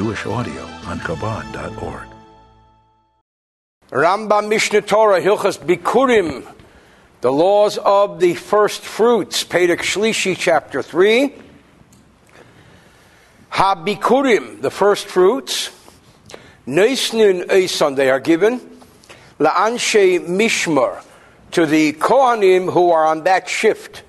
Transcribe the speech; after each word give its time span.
Jewish 0.00 0.24
audio 0.24 0.62
on 0.86 0.98
Chabad.org. 1.00 2.08
Rambam 3.90 4.48
Mishneh 4.48 4.86
Torah 4.86 5.20
Hilchas 5.20 5.58
Bikurim, 5.58 6.50
the 7.20 7.30
laws 7.30 7.76
of 7.76 8.18
the 8.18 8.32
first 8.32 8.80
fruits, 8.80 9.44
Perek 9.44 9.80
Shlishi, 9.80 10.34
chapter 10.38 10.80
3. 10.80 11.34
Habikurim, 13.52 14.62
the 14.62 14.70
first 14.70 15.04
fruits. 15.04 15.68
Neisnun 16.66 17.48
Eisan, 17.48 17.94
they 17.94 18.08
are 18.08 18.20
given. 18.20 18.58
La'anshe 19.38 20.26
Mishmar, 20.26 21.04
to 21.50 21.66
the 21.66 21.92
Kohanim 21.92 22.72
who 22.72 22.90
are 22.90 23.04
on 23.04 23.24
that 23.24 23.50
shift. 23.50 24.02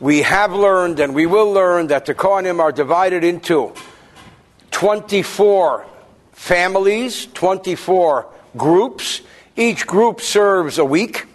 We 0.00 0.22
have 0.22 0.54
learned 0.54 1.00
and 1.00 1.14
we 1.14 1.26
will 1.26 1.52
learn 1.52 1.88
that 1.88 2.06
the 2.06 2.14
Kohanim 2.14 2.60
are 2.60 2.72
divided 2.72 3.24
into 3.24 3.74
24 4.82 5.86
families, 6.32 7.26
24 7.34 8.26
groups. 8.56 9.20
Each 9.56 9.86
group 9.86 10.20
serves 10.20 10.78
a 10.78 10.84
week. 10.84 11.26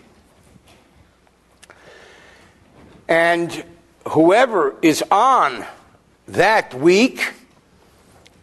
And 3.08 3.64
whoever 4.05 4.76
is 4.82 5.02
on 5.10 5.66
that 6.28 6.74
week, 6.74 7.36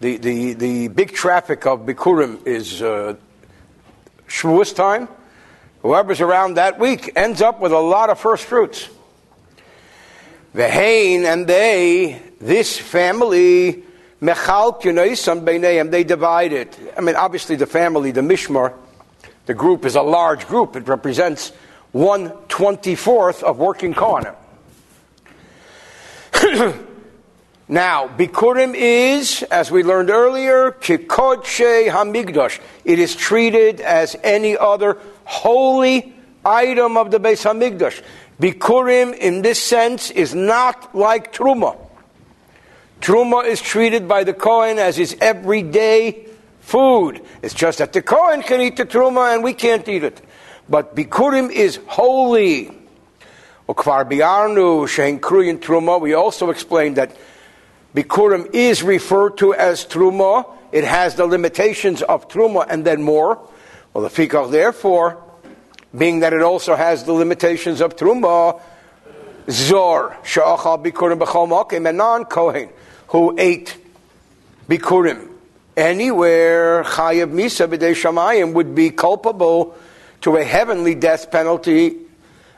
the, 0.00 0.16
the, 0.16 0.54
the 0.54 0.88
big 0.88 1.12
traffic 1.12 1.66
of 1.66 1.80
Bikurim 1.80 2.46
is 2.46 2.80
uh, 2.80 3.16
Shavuos 4.26 4.74
time. 4.74 5.06
Whoever's 5.82 6.22
around 6.22 6.54
that 6.54 6.78
week 6.78 7.12
ends 7.14 7.42
up 7.42 7.60
with 7.60 7.72
a 7.72 7.78
lot 7.78 8.08
of 8.08 8.18
first 8.18 8.46
fruits. 8.46 8.88
The 10.54 10.66
Hain 10.66 11.26
and 11.26 11.46
they, 11.46 12.22
this 12.40 12.78
family, 12.78 13.83
Mechal 14.24 14.80
Kunaisam 14.80 15.44
Beineim, 15.44 15.90
they 15.90 16.02
divide 16.02 16.54
it. 16.54 16.78
I 16.96 17.02
mean, 17.02 17.14
obviously, 17.14 17.56
the 17.56 17.66
family, 17.66 18.10
the 18.10 18.22
Mishmar, 18.22 18.72
the 19.44 19.52
group 19.52 19.84
is 19.84 19.96
a 19.96 20.02
large 20.02 20.46
group. 20.46 20.76
It 20.76 20.88
represents 20.88 21.50
one 21.92 22.30
twenty-fourth 22.48 23.42
of 23.42 23.58
working 23.58 23.92
Kohanim. 23.92 24.34
now, 27.68 28.08
Bikurim 28.08 28.74
is, 28.74 29.42
as 29.42 29.70
we 29.70 29.82
learned 29.82 30.08
earlier, 30.08 30.72
Kikodshe 30.72 31.90
Hamigdosh. 31.90 32.60
It 32.86 32.98
is 32.98 33.14
treated 33.14 33.82
as 33.82 34.16
any 34.24 34.56
other 34.56 34.96
holy 35.26 36.14
item 36.46 36.96
of 36.96 37.10
the 37.10 37.20
Beis 37.20 37.44
Hamigdosh. 37.44 38.02
Bikurim, 38.40 39.14
in 39.14 39.42
this 39.42 39.62
sense, 39.62 40.10
is 40.10 40.34
not 40.34 40.94
like 40.94 41.30
Truma. 41.30 41.83
Truma 43.04 43.44
is 43.44 43.60
treated 43.60 44.08
by 44.08 44.24
the 44.24 44.32
Kohen 44.32 44.78
as 44.78 44.96
his 44.96 45.14
everyday 45.20 46.26
food. 46.60 47.20
It's 47.42 47.52
just 47.52 47.76
that 47.76 47.92
the 47.92 48.00
Kohen 48.00 48.40
can 48.42 48.62
eat 48.62 48.78
the 48.78 48.86
Truma 48.86 49.34
and 49.34 49.44
we 49.44 49.52
can't 49.52 49.86
eat 49.86 50.04
it. 50.04 50.22
But 50.70 50.96
Bikurim 50.96 51.50
is 51.50 51.78
holy. 51.86 52.70
Biarnu 53.68 54.88
Truma. 55.60 56.00
We 56.00 56.14
also 56.14 56.48
explained 56.48 56.96
that 56.96 57.14
Bikurim 57.94 58.54
is 58.54 58.82
referred 58.82 59.36
to 59.36 59.52
as 59.52 59.84
Truma. 59.84 60.50
It 60.72 60.84
has 60.84 61.14
the 61.14 61.26
limitations 61.26 62.00
of 62.00 62.26
Truma 62.28 62.64
and 62.70 62.86
then 62.86 63.02
more. 63.02 63.46
Well, 63.92 64.04
the 64.04 64.08
Fikach, 64.08 64.50
therefore, 64.50 65.22
being 65.94 66.20
that 66.20 66.32
it 66.32 66.40
also 66.40 66.74
has 66.74 67.04
the 67.04 67.12
limitations 67.12 67.82
of 67.82 67.96
Truma, 67.96 68.62
Zor, 69.50 70.16
Sha'achal 70.24 70.82
Bikurim 70.82 71.18
B'chol 71.18 71.48
Mokim, 71.50 71.86
and 71.86 71.98
non-Kohen 71.98 72.70
who 73.14 73.32
ate 73.38 73.76
bikurim 74.68 75.28
anywhere, 75.76 76.82
chayav 76.82 77.30
misa 77.30 77.68
b'dei 77.68 77.94
shamayim 77.94 78.54
would 78.54 78.74
be 78.74 78.90
culpable 78.90 79.78
to 80.20 80.34
a 80.36 80.42
heavenly 80.42 80.96
death 80.96 81.30
penalty. 81.30 81.94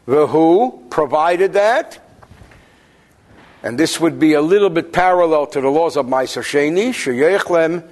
The 0.07 0.27
who 0.27 0.87
provided 0.89 1.53
that, 1.53 1.99
and 3.63 3.79
this 3.79 4.01
would 4.01 4.19
be 4.19 4.33
a 4.33 4.41
little 4.41 4.71
bit 4.71 4.95
parallel 4.95 5.47
to 5.49 5.61
the 5.61 5.69
laws 5.69 5.95
of 5.99 6.07
Ma'aser 6.07 6.43
Sheni, 6.43 6.89
sheyechlem. 6.89 7.87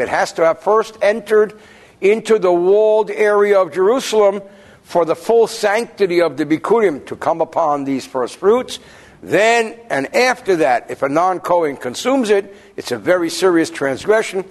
It 0.00 0.08
has 0.08 0.32
to 0.32 0.44
have 0.46 0.60
first 0.60 0.96
entered 1.02 1.60
into 2.00 2.38
the 2.38 2.52
walled 2.52 3.10
area 3.10 3.60
of 3.60 3.70
Jerusalem 3.70 4.40
for 4.82 5.04
the 5.04 5.14
full 5.14 5.46
sanctity 5.46 6.22
of 6.22 6.38
the 6.38 6.46
bikurim 6.46 7.04
to 7.04 7.16
come 7.16 7.42
upon 7.42 7.84
these 7.84 8.06
first 8.06 8.36
fruits. 8.36 8.78
Then 9.24 9.78
and 9.88 10.14
after 10.14 10.56
that, 10.56 10.90
if 10.90 11.02
a 11.02 11.08
non 11.08 11.40
Kohen 11.40 11.78
consumes 11.78 12.28
it, 12.28 12.54
it's 12.76 12.92
a 12.92 12.98
very 12.98 13.30
serious 13.30 13.70
transgression, 13.70 14.44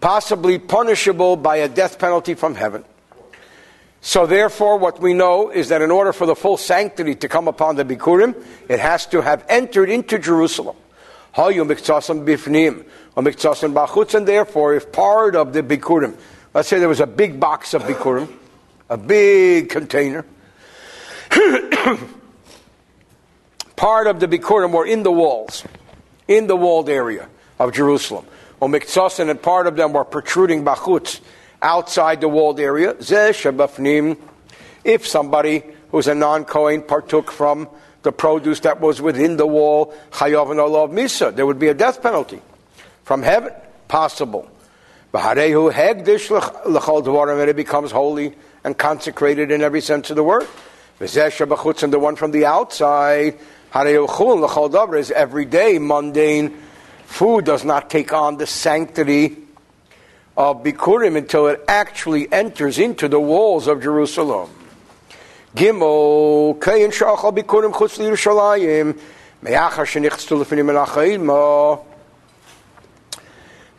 possibly 0.00 0.58
punishable 0.58 1.36
by 1.36 1.58
a 1.58 1.68
death 1.68 2.00
penalty 2.00 2.34
from 2.34 2.56
heaven. 2.56 2.82
So, 4.00 4.26
therefore, 4.26 4.78
what 4.78 4.98
we 4.98 5.14
know 5.14 5.50
is 5.50 5.68
that 5.68 5.80
in 5.80 5.92
order 5.92 6.12
for 6.12 6.26
the 6.26 6.34
full 6.34 6.56
sanctity 6.56 7.14
to 7.14 7.28
come 7.28 7.46
upon 7.46 7.76
the 7.76 7.84
Bikurim, 7.84 8.34
it 8.68 8.80
has 8.80 9.06
to 9.06 9.20
have 9.20 9.44
entered 9.48 9.88
into 9.88 10.18
Jerusalem. 10.18 10.74
And 11.36 11.56
therefore, 14.26 14.74
if 14.74 14.90
part 14.90 15.36
of 15.36 15.52
the 15.52 15.62
Bikurim, 15.62 16.16
let's 16.52 16.68
say 16.68 16.80
there 16.80 16.88
was 16.88 16.98
a 17.00 17.06
big 17.06 17.38
box 17.38 17.74
of 17.74 17.82
Bikurim, 17.84 18.28
a 18.88 18.96
big 18.96 19.68
container, 19.68 20.24
part 23.80 24.06
of 24.06 24.20
the 24.20 24.28
Bikurim 24.28 24.72
were 24.72 24.84
in 24.86 25.02
the 25.04 25.10
walls, 25.10 25.64
in 26.28 26.46
the 26.46 26.54
walled 26.54 26.90
area 26.90 27.26
of 27.58 27.72
Jerusalem. 27.72 28.26
Umiktsasin 28.60 29.30
and 29.30 29.40
part 29.40 29.66
of 29.66 29.74
them 29.76 29.94
were 29.94 30.04
protruding 30.04 30.66
bachutz 30.66 31.20
outside 31.62 32.20
the 32.20 32.28
walled 32.28 32.60
area. 32.60 32.94
If 34.84 35.06
somebody 35.06 35.62
who's 35.90 36.08
a 36.08 36.14
non-Kohen 36.14 36.82
partook 36.82 37.30
from 37.30 37.70
the 38.02 38.12
produce 38.12 38.60
that 38.60 38.82
was 38.82 39.00
within 39.00 39.38
the 39.38 39.46
wall, 39.46 39.94
chayav 40.10 40.50
and 40.50 40.60
olav 40.60 40.90
misa, 40.90 41.34
there 41.34 41.46
would 41.46 41.58
be 41.58 41.68
a 41.68 41.74
death 41.74 42.02
penalty 42.02 42.42
from 43.04 43.22
heaven, 43.22 43.54
possible. 43.88 44.46
Baharehu 45.14 45.72
hegdish 45.72 46.28
l'chol 46.30 47.02
dvarim, 47.02 47.40
and 47.40 47.48
it 47.48 47.56
becomes 47.56 47.92
holy 47.92 48.34
and 48.62 48.76
consecrated 48.76 49.50
in 49.50 49.62
every 49.62 49.80
sense 49.80 50.10
of 50.10 50.16
the 50.16 50.22
word. 50.22 50.46
V'zeh 51.00 51.82
and 51.82 51.90
the 51.90 51.98
one 51.98 52.14
from 52.14 52.30
the 52.30 52.44
outside, 52.44 53.38
is 53.74 55.10
every 55.10 55.44
day 55.44 55.78
mundane 55.78 56.56
food 57.06 57.44
does 57.44 57.64
not 57.64 57.90
take 57.90 58.12
on 58.12 58.36
the 58.36 58.46
sanctity 58.46 59.36
of 60.36 60.62
Bikurim 60.62 61.16
until 61.16 61.48
it 61.48 61.62
actually 61.68 62.32
enters 62.32 62.78
into 62.78 63.08
the 63.08 63.20
walls 63.20 63.66
of 63.66 63.82
Jerusalem. 63.82 64.48
Gimel, 65.54 66.60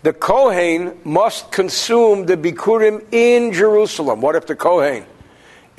The 0.03 0.13
Kohen 0.13 0.99
must 1.03 1.51
consume 1.51 2.25
the 2.25 2.35
Bikurim 2.35 3.05
in 3.13 3.53
Jerusalem. 3.53 4.21
What 4.21 4.35
if 4.35 4.47
the 4.47 4.55
Kohen 4.55 5.05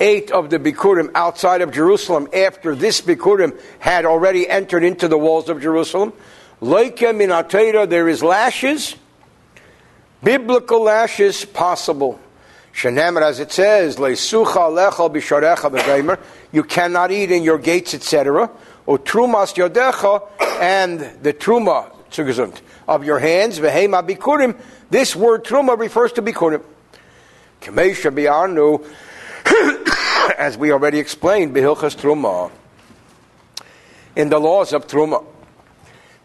eight 0.03 0.31
of 0.31 0.49
the 0.49 0.59
Bikurim 0.59 1.09
outside 1.15 1.61
of 1.61 1.71
Jerusalem 1.71 2.27
after 2.33 2.75
this 2.75 2.99
Bikurim 2.99 3.57
had 3.79 4.05
already 4.05 4.47
entered 4.47 4.83
into 4.83 5.07
the 5.07 5.17
walls 5.17 5.47
of 5.47 5.61
Jerusalem. 5.61 6.11
Loike 6.61 6.97
minatera, 6.97 7.89
there 7.89 8.09
is 8.09 8.21
lashes, 8.21 8.97
biblical 10.21 10.83
lashes 10.83 11.45
possible. 11.45 12.19
Shenemer, 12.73 13.21
as 13.21 13.39
it 13.39 13.53
says, 13.53 13.95
leisucha 13.95 14.45
lechal 14.45 15.09
bisharecha 15.09 16.19
you 16.51 16.63
cannot 16.63 17.11
eat 17.11 17.31
in 17.31 17.43
your 17.43 17.57
gates, 17.57 17.93
etc. 17.93 18.51
O 18.85 18.97
trumas 18.97 19.53
yodecha, 19.55 20.27
and 20.59 20.99
the 21.23 21.33
truma 21.33 21.91
of 22.87 23.05
your 23.05 23.19
hands, 23.19 23.57
vehema 23.57 24.05
bikurim. 24.05 24.59
This 24.89 25.15
word 25.15 25.45
truma 25.45 25.79
refers 25.79 26.11
to 26.13 26.21
bikurim. 26.21 26.61
Kamesha 27.61 28.13
bi'arnu, 28.13 28.85
as 30.37 30.57
we 30.57 30.71
already 30.71 30.99
explained, 30.99 31.55
Behilchas 31.55 31.95
Truma, 31.95 32.51
in 34.15 34.29
the 34.29 34.39
laws 34.39 34.73
of 34.73 34.87
Truma. 34.87 35.25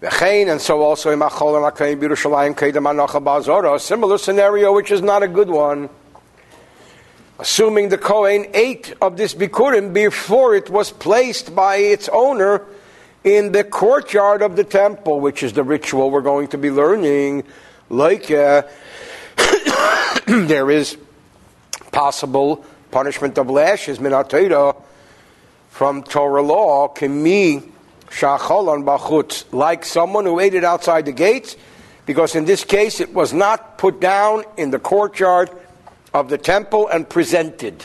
And 0.00 0.60
so 0.60 0.82
also 0.82 1.10
in 1.10 1.20
a 1.20 3.78
similar 3.78 4.18
scenario, 4.18 4.72
which 4.72 4.90
is 4.90 5.02
not 5.02 5.22
a 5.22 5.28
good 5.28 5.50
one. 5.50 5.90
Assuming 7.40 7.88
the 7.88 7.98
Kohen 7.98 8.46
ate 8.54 8.94
of 9.00 9.16
this 9.16 9.34
Bikurim 9.34 9.92
before 9.92 10.54
it 10.54 10.70
was 10.70 10.90
placed 10.90 11.54
by 11.54 11.76
its 11.76 12.08
owner 12.08 12.64
in 13.24 13.52
the 13.52 13.64
courtyard 13.64 14.42
of 14.42 14.56
the 14.56 14.64
temple, 14.64 15.20
which 15.20 15.42
is 15.42 15.52
the 15.52 15.62
ritual 15.62 16.10
we're 16.10 16.20
going 16.20 16.48
to 16.48 16.58
be 16.58 16.70
learning. 16.70 17.44
Like 17.90 18.30
uh, 18.30 18.62
there 20.26 20.70
is 20.70 20.96
possible 21.90 22.64
punishment 22.90 23.38
of 23.38 23.50
lashes, 23.50 23.98
minatayda, 23.98 24.80
from 25.70 26.02
Torah 26.02 26.42
law, 26.42 26.88
kimi 26.88 27.62
Shacholon 28.10 28.84
bachutz, 28.84 29.44
like 29.52 29.84
someone 29.84 30.24
who 30.24 30.40
ate 30.40 30.54
it 30.54 30.64
outside 30.64 31.04
the 31.04 31.12
gates, 31.12 31.56
because 32.06 32.34
in 32.34 32.46
this 32.46 32.64
case 32.64 33.00
it 33.00 33.12
was 33.12 33.32
not 33.32 33.78
put 33.78 34.00
down 34.00 34.44
in 34.56 34.70
the 34.70 34.78
courtyard 34.78 35.50
of 36.14 36.28
the 36.30 36.38
temple 36.38 36.88
and 36.88 37.08
presented. 37.08 37.84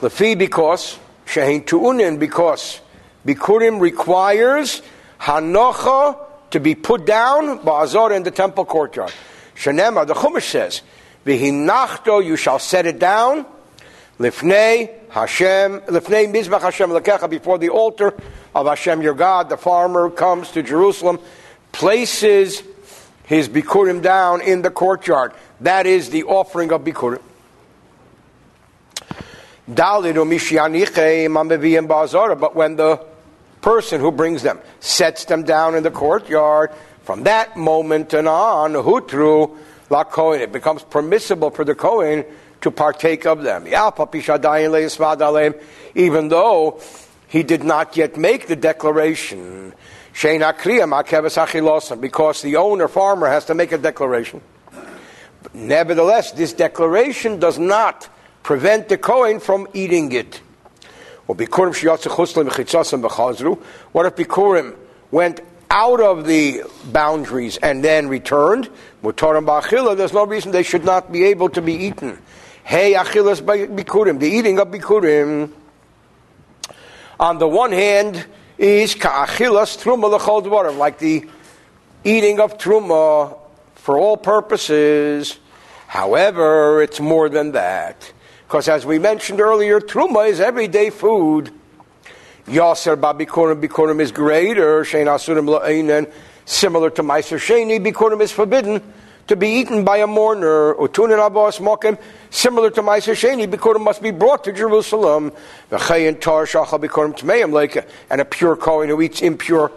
Lefi 0.00 0.38
because 0.38 0.98
shehin 1.26 1.64
tu'unin 1.64 2.18
because 2.18 2.80
bikurim 3.26 3.80
requires 3.80 4.82
hanocha 5.20 6.16
to 6.50 6.60
be 6.60 6.74
put 6.74 7.04
down 7.04 7.58
ba'azor 7.58 8.14
in 8.14 8.22
the 8.22 8.30
temple 8.30 8.64
courtyard. 8.64 9.12
Shenema, 9.56 10.06
the 10.06 10.14
Chumash 10.14 10.50
says, 10.50 10.82
v'hinachto, 11.24 12.24
you 12.24 12.36
shall 12.36 12.58
set 12.58 12.86
it 12.86 12.98
down, 12.98 13.46
lifnei 14.18 14.90
Hashem, 15.10 15.80
lifnei 15.80 16.32
mizbach 16.32 16.62
Hashem 16.62 16.90
lekecha, 16.90 17.28
before 17.30 17.58
the 17.58 17.68
altar 17.68 18.14
of 18.54 18.66
Hashem 18.66 19.02
your 19.02 19.14
God. 19.14 19.48
The 19.48 19.56
farmer 19.56 20.10
comes 20.10 20.50
to 20.52 20.62
Jerusalem, 20.62 21.18
places 21.72 22.62
his 23.24 23.48
bikurim 23.48 24.02
down 24.02 24.40
in 24.42 24.62
the 24.62 24.70
courtyard. 24.70 25.32
That 25.60 25.86
is 25.86 26.10
the 26.10 26.24
offering 26.24 26.72
of 26.72 26.82
bikurim. 26.82 27.22
But 29.66 30.04
when 32.54 32.76
the 32.76 33.00
person 33.62 34.00
who 34.00 34.12
brings 34.12 34.42
them 34.42 34.58
sets 34.80 35.24
them 35.24 35.42
down 35.44 35.74
in 35.74 35.82
the 35.82 35.90
courtyard, 35.90 36.70
from 37.02 37.22
that 37.22 37.56
moment 37.56 38.12
and 38.12 38.28
on, 38.28 38.74
hutru 38.74 39.56
la 39.90 40.04
kohen, 40.04 40.40
it 40.40 40.52
becomes 40.52 40.82
permissible 40.82 41.50
for 41.50 41.64
the 41.64 41.74
kohen 41.74 42.24
to 42.60 42.70
partake 42.70 43.26
of 43.26 43.42
them. 43.42 43.66
Even 45.94 46.28
though 46.28 46.80
he 47.28 47.42
did 47.42 47.64
not 47.64 47.96
yet 47.96 48.16
make 48.16 48.46
the 48.46 48.56
declaration, 48.56 49.74
because 52.00 52.42
the 52.42 52.56
owner 52.56 52.88
farmer 52.88 53.26
has 53.28 53.44
to 53.46 53.54
make 53.54 53.72
a 53.72 53.78
declaration. 53.78 54.40
Nevertheless, 55.52 56.32
this 56.32 56.52
declaration 56.52 57.38
does 57.38 57.58
not 57.58 58.08
prevent 58.42 58.88
the 58.88 58.96
Kohen 58.96 59.40
from 59.40 59.68
eating 59.74 60.12
it. 60.12 60.40
What 61.26 61.40
if 61.40 61.50
Bikurim 64.16 64.76
went 65.10 65.40
out 65.74 66.00
of 66.00 66.24
the 66.24 66.62
boundaries 66.92 67.56
and 67.58 67.82
then 67.84 68.06
returned? 68.08 68.70
There's 69.02 70.12
no 70.12 70.24
reason 70.24 70.52
they 70.52 70.62
should 70.62 70.84
not 70.84 71.10
be 71.10 71.24
able 71.24 71.48
to 71.50 71.60
be 71.60 71.74
eaten. 71.74 72.16
Hey, 72.62 72.94
achilas 72.94 73.42
bikurim, 73.42 74.20
the 74.20 74.28
eating 74.28 74.58
of 74.60 74.68
bikurim. 74.68 75.50
On 77.18 77.38
the 77.38 77.48
one 77.48 77.72
hand, 77.72 78.24
is 78.56 78.94
ka'achilas 78.94 79.76
truma 79.82 80.16
lechol 80.16 80.78
like 80.78 80.98
the 80.98 81.28
eating 82.04 82.38
of 82.38 82.56
truma 82.56 83.36
for 83.74 83.98
all 83.98 84.16
purposes. 84.16 85.38
However, 85.88 86.80
it's 86.82 87.00
more 87.00 87.28
than 87.28 87.52
that. 87.52 88.12
Because 88.46 88.68
as 88.68 88.86
we 88.86 89.00
mentioned 89.00 89.40
earlier, 89.40 89.80
truma 89.80 90.28
is 90.28 90.38
everyday 90.38 90.90
food. 90.90 91.52
Yaser 92.46 92.96
babikurim 92.96 93.60
bikurim 93.62 94.00
is 94.00 94.12
greater. 94.12 94.82
Shein 94.84 95.06
asurim 95.06 95.48
la'inen, 95.48 96.12
similar 96.44 96.90
to 96.90 97.02
Meiser 97.02 97.38
Sheni, 97.38 97.82
bikurim 97.82 98.20
is 98.20 98.32
forbidden 98.32 98.82
to 99.28 99.36
be 99.36 99.48
eaten 99.48 99.82
by 99.82 99.98
a 99.98 100.06
mourner. 100.06 100.74
Utunin 100.74 101.18
abos 101.18 101.58
mokim, 101.58 101.98
similar 102.28 102.70
to 102.70 102.82
Meiser 102.82 103.14
Sheni, 103.14 103.50
bikurim 103.50 103.82
must 103.82 104.02
be 104.02 104.10
brought 104.10 104.44
to 104.44 104.52
Jerusalem. 104.52 105.32
V'chayin 105.70 106.20
tar 106.20 106.44
shachal 106.44 106.80
bikurim 106.80 107.16
tmeim, 107.18 107.50
like 107.50 107.88
and 108.10 108.20
a 108.20 108.26
pure 108.26 108.56
kohen 108.56 108.90
who 108.90 109.00
eats 109.00 109.22
impure 109.22 109.72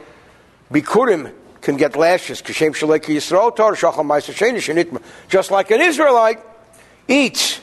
bikurim 0.70 1.32
can 1.62 1.78
get 1.78 1.96
lashes. 1.96 2.42
Kashem 2.42 2.76
shaleki 2.76 3.16
yisrael 3.16 3.56
tar 3.56 3.76
shachal 3.76 4.04
Meiser 4.06 4.34
Sheni 4.34 4.58
shenitma. 4.58 5.02
Just 5.30 5.52
like 5.52 5.72
an 5.72 5.80
Israelite 5.80 6.40
eats 7.08 7.62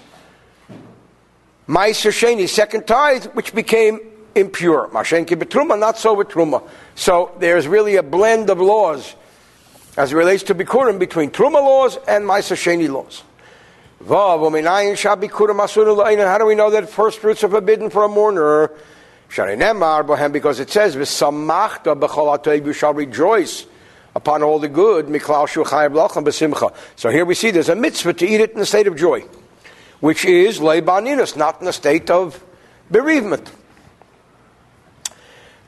Meiser 1.68 2.10
Sheni, 2.10 2.48
second 2.48 2.86
tithe, 2.86 3.26
which 3.34 3.54
became 3.54 4.00
impure. 4.34 4.88
Mashenki 4.88 5.36
betruma, 5.36 5.78
not 5.78 5.98
so 5.98 6.14
with 6.14 6.28
truma. 6.28 6.62
So 6.94 7.32
there's 7.38 7.66
really 7.66 7.96
a 7.96 8.02
blend 8.02 8.50
of 8.50 8.60
laws 8.60 9.14
as 9.96 10.12
it 10.12 10.16
relates 10.16 10.42
to 10.44 10.54
bikurim 10.54 10.98
between 10.98 11.30
truma 11.30 11.54
laws 11.54 11.98
and 12.08 12.24
Sheni 12.24 12.88
laws. 12.88 13.22
How 14.06 14.36
do 16.38 16.46
we 16.46 16.54
know 16.54 16.70
that 16.70 16.90
first 16.90 17.18
fruits 17.20 17.44
are 17.44 17.48
forbidden 17.48 17.90
for 17.90 18.04
a 18.04 18.08
mourner? 18.08 18.70
Because 20.32 20.60
it 20.60 20.70
says, 20.70 20.94
you 20.94 22.72
shall 22.72 22.94
rejoice 22.94 23.66
upon 24.14 24.42
all 24.42 24.58
the 24.58 24.68
good. 24.68 25.22
So 26.96 27.10
here 27.10 27.24
we 27.24 27.34
see 27.34 27.50
there's 27.50 27.68
a 27.68 27.74
mitzvah 27.74 28.12
to 28.12 28.26
eat 28.26 28.40
it 28.40 28.52
in 28.52 28.60
a 28.60 28.66
state 28.66 28.86
of 28.86 28.96
joy 28.96 29.24
which 30.04 30.26
is 30.26 30.58
leibaninus, 30.58 31.34
not 31.34 31.62
in 31.62 31.66
a 31.66 31.72
state 31.72 32.10
of 32.10 32.44
bereavement. 32.90 33.50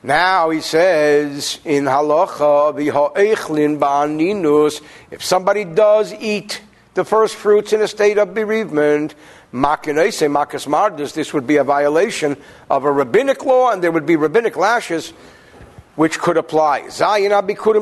Now 0.06 0.50
he 0.50 0.60
says 0.60 1.58
in 1.64 1.86
halacha 1.86 2.78
if 5.10 5.24
somebody 5.24 5.64
does 5.64 6.14
eat 6.14 6.62
the 6.94 7.04
first 7.04 7.34
fruits 7.34 7.72
in 7.72 7.82
a 7.82 7.88
state 7.88 8.16
of 8.16 8.32
bereavement, 8.32 9.16
this 9.52 11.32
would 11.32 11.46
be 11.48 11.56
a 11.56 11.64
violation 11.64 12.36
of 12.70 12.84
a 12.84 12.92
rabbinic 12.92 13.44
law, 13.44 13.72
and 13.72 13.82
there 13.82 13.90
would 13.90 14.06
be 14.06 14.14
rabbinic 14.14 14.56
lashes 14.56 15.12
which 15.96 16.20
could 16.20 16.36
apply. 16.36 16.82
Zayin 16.82 17.32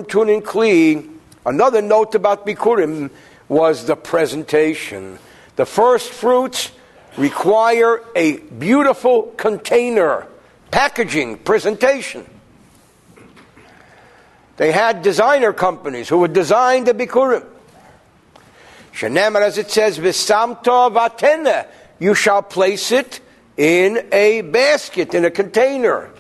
tunin 0.07 0.41
kli. 0.41 1.11
Another 1.45 1.83
note 1.83 2.15
about 2.15 2.47
bikurim 2.47 3.11
was 3.49 3.85
the 3.85 3.97
presentation. 3.97 5.19
The 5.57 5.67
first 5.67 6.09
fruits 6.09 6.73
require 7.19 8.01
a 8.17 8.39
beautiful 8.39 9.25
container, 9.37 10.27
packaging, 10.75 11.39
presentation. 11.39 12.29
They 14.57 14.73
had 14.73 15.03
designer 15.03 15.53
companies 15.53 16.09
who 16.09 16.19
would 16.19 16.33
design 16.33 16.83
the 16.83 16.93
Bikurim. 16.93 17.47
Shenemar, 18.93 19.43
as 19.43 19.57
it 19.57 19.71
says, 19.71 20.01
Visamto 20.01 20.93
vatene, 20.93 21.69
you 22.01 22.17
shall 22.17 22.43
place 22.43 22.91
it 22.91 23.21
in 23.57 24.09
a 24.11 24.41
basket, 24.41 25.15
in 25.15 25.25
a 25.25 25.31
container. 25.31 26.11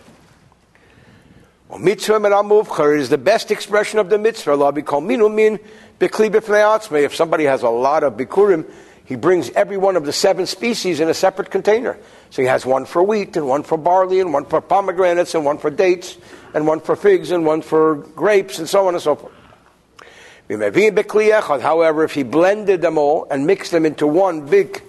Mitzvah 1.76 2.94
is 2.96 3.08
the 3.08 3.18
best 3.18 3.50
expression 3.50 3.99
of 3.99 4.08
the 4.08 4.18
mitzvah. 4.18 4.52
Allah 4.52 4.70
be 4.70 4.82
called 4.82 5.02
minumin 5.02 5.58
If 6.00 7.14
somebody 7.16 7.44
has 7.44 7.62
a 7.64 7.68
lot 7.68 8.04
of 8.04 8.12
bikurim, 8.12 8.70
he 9.04 9.16
brings 9.16 9.50
every 9.50 9.76
one 9.76 9.96
of 9.96 10.04
the 10.06 10.12
seven 10.12 10.46
species 10.46 10.99
in 11.00 11.08
a 11.08 11.14
separate 11.14 11.50
container. 11.50 11.99
So 12.30 12.40
he 12.42 12.49
has 12.49 12.64
one 12.64 12.87
for 12.87 13.02
wheat, 13.02 13.37
and 13.37 13.46
one 13.46 13.62
for 13.62 13.76
barley, 13.76 14.20
and 14.20 14.32
one 14.32 14.46
for 14.46 14.61
pomegranates, 14.61 15.34
and 15.34 15.44
one 15.44 15.58
for 15.58 15.70
dates, 15.70 16.16
and 16.54 16.66
one 16.66 16.80
for 16.80 16.96
figs, 16.96 17.30
and 17.30 17.44
one 17.44 17.61
for 17.61 17.96
grapes, 17.96 18.58
and 18.58 18.68
so 18.68 18.88
on 18.88 18.94
and 18.94 19.02
so 19.02 19.14
forth. 19.14 19.32
However, 20.49 22.04
if 22.04 22.14
he 22.14 22.23
blended 22.23 22.82
them 22.82 22.99
all 22.99 23.26
and 23.30 23.46
mixed 23.46 23.73
them 23.73 23.87
into 23.87 24.06
one 24.06 24.46
big 24.46 24.82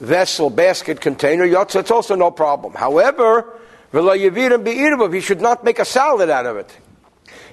vessel, 0.00 0.50
basket 0.50 1.00
container, 1.00 1.44
it's 1.44 1.90
also 1.90 2.14
no 2.14 2.30
problem. 2.30 2.74
However, 2.74 3.58
he 3.92 5.20
should 5.20 5.40
not 5.40 5.64
make 5.64 5.78
a 5.78 5.84
salad 5.84 6.30
out 6.30 6.46
of 6.46 6.56
it. 6.56 6.76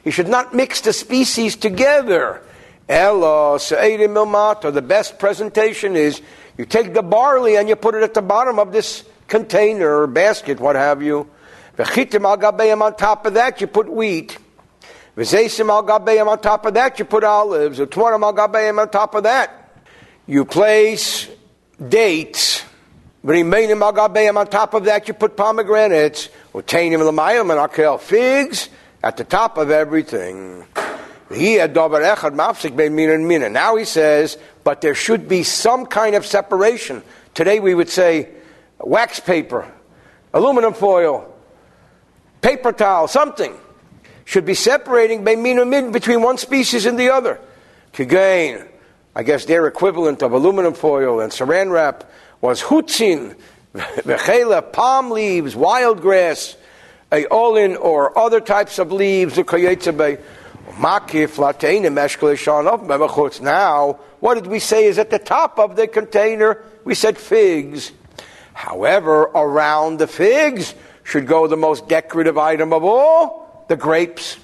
He 0.03 0.11
should 0.11 0.27
not 0.27 0.53
mix 0.53 0.81
the 0.81 0.93
species 0.93 1.55
together 1.55 2.41
Elo 2.89 3.57
se'edim 3.57 4.13
milmato. 4.13 4.73
The 4.73 4.81
best 4.81 5.19
presentation 5.19 5.95
is 5.95 6.21
you 6.57 6.65
take 6.65 6.93
the 6.93 7.03
barley 7.03 7.57
and 7.57 7.67
you 7.67 7.75
put 7.75 7.95
it 7.95 8.03
at 8.03 8.13
the 8.13 8.21
bottom 8.21 8.59
of 8.59 8.71
this 8.71 9.03
container 9.27 10.01
or 10.01 10.07
basket, 10.07 10.59
what 10.59 10.75
have 10.75 11.03
you. 11.03 11.29
V'chitim 11.77 12.23
al 12.23 12.83
on 12.83 12.95
top 12.95 13.25
of 13.25 13.33
that 13.35 13.61
you 13.61 13.67
put 13.67 13.89
wheat. 13.89 14.37
V'zeisim 15.17 15.69
al 15.69 16.29
on 16.29 16.39
top 16.39 16.65
of 16.65 16.73
that 16.75 16.97
you 16.97 17.05
put 17.05 17.23
olives. 17.23 17.79
Utmorim 17.79 18.23
al 18.23 18.33
gabeim 18.33 18.79
on 18.79 18.89
top 18.89 19.15
of 19.15 19.23
that 19.23 19.81
you 20.25 20.45
place 20.45 21.27
dates. 21.87 22.63
V'rimeinim 23.25 23.81
al 23.81 24.37
on 24.37 24.47
top 24.47 24.73
of 24.73 24.85
that 24.85 25.07
you 25.07 25.13
put 25.13 25.35
pomegranates. 25.35 26.29
Utainim 26.53 26.99
l'mayim 26.99 27.51
and 27.51 27.71
akel 27.71 27.99
figs 27.99 28.69
at 29.03 29.17
the 29.17 29.23
top 29.23 29.57
of 29.57 29.69
everything. 29.69 30.65
Now 33.53 33.75
he 33.75 33.85
says, 33.85 34.37
but 34.63 34.81
there 34.81 34.95
should 34.95 35.27
be 35.27 35.43
some 35.43 35.85
kind 35.85 36.15
of 36.15 36.25
separation. 36.25 37.03
Today 37.33 37.59
we 37.59 37.75
would 37.75 37.89
say 37.89 38.29
wax 38.79 39.19
paper, 39.19 39.69
aluminum 40.33 40.73
foil, 40.73 41.33
paper 42.41 42.71
towel, 42.71 43.07
something 43.07 43.53
should 44.25 44.45
be 44.45 44.53
separating 44.53 45.23
between 45.23 46.21
one 46.21 46.37
species 46.37 46.85
and 46.85 46.97
the 46.97 47.09
other. 47.09 47.39
Kagain, 47.93 48.67
I 49.15 49.23
guess 49.23 49.45
their 49.45 49.67
equivalent 49.67 50.21
of 50.21 50.31
aluminum 50.31 50.73
foil 50.73 51.19
and 51.19 51.31
saran 51.31 51.71
wrap 51.71 52.09
was 52.39 52.61
hutzin, 52.61 53.35
vechela, 53.73 54.71
palm 54.71 55.11
leaves, 55.11 55.55
wild 55.55 56.01
grass, 56.01 56.55
a 57.11 57.25
olin 57.27 57.75
or 57.75 58.17
other 58.17 58.39
types 58.39 58.79
of 58.79 58.91
leaves, 58.91 59.35
the 59.35 59.43
Now, 63.41 63.99
what 64.19 64.33
did 64.35 64.47
we 64.47 64.59
say 64.59 64.85
is 64.85 64.97
at 64.97 65.09
the 65.09 65.19
top 65.19 65.59
of 65.59 65.75
the 65.75 65.87
container? 65.87 66.63
We 66.83 66.93
said 66.95 67.17
figs. 67.17 67.91
However, 68.53 69.23
around 69.23 69.99
the 69.99 70.07
figs 70.07 70.75
should 71.03 71.27
go 71.27 71.47
the 71.47 71.57
most 71.57 71.87
decorative 71.87 72.37
item 72.37 72.73
of 72.73 72.83
all, 72.83 73.65
the 73.69 73.75
grapes. 73.75 74.37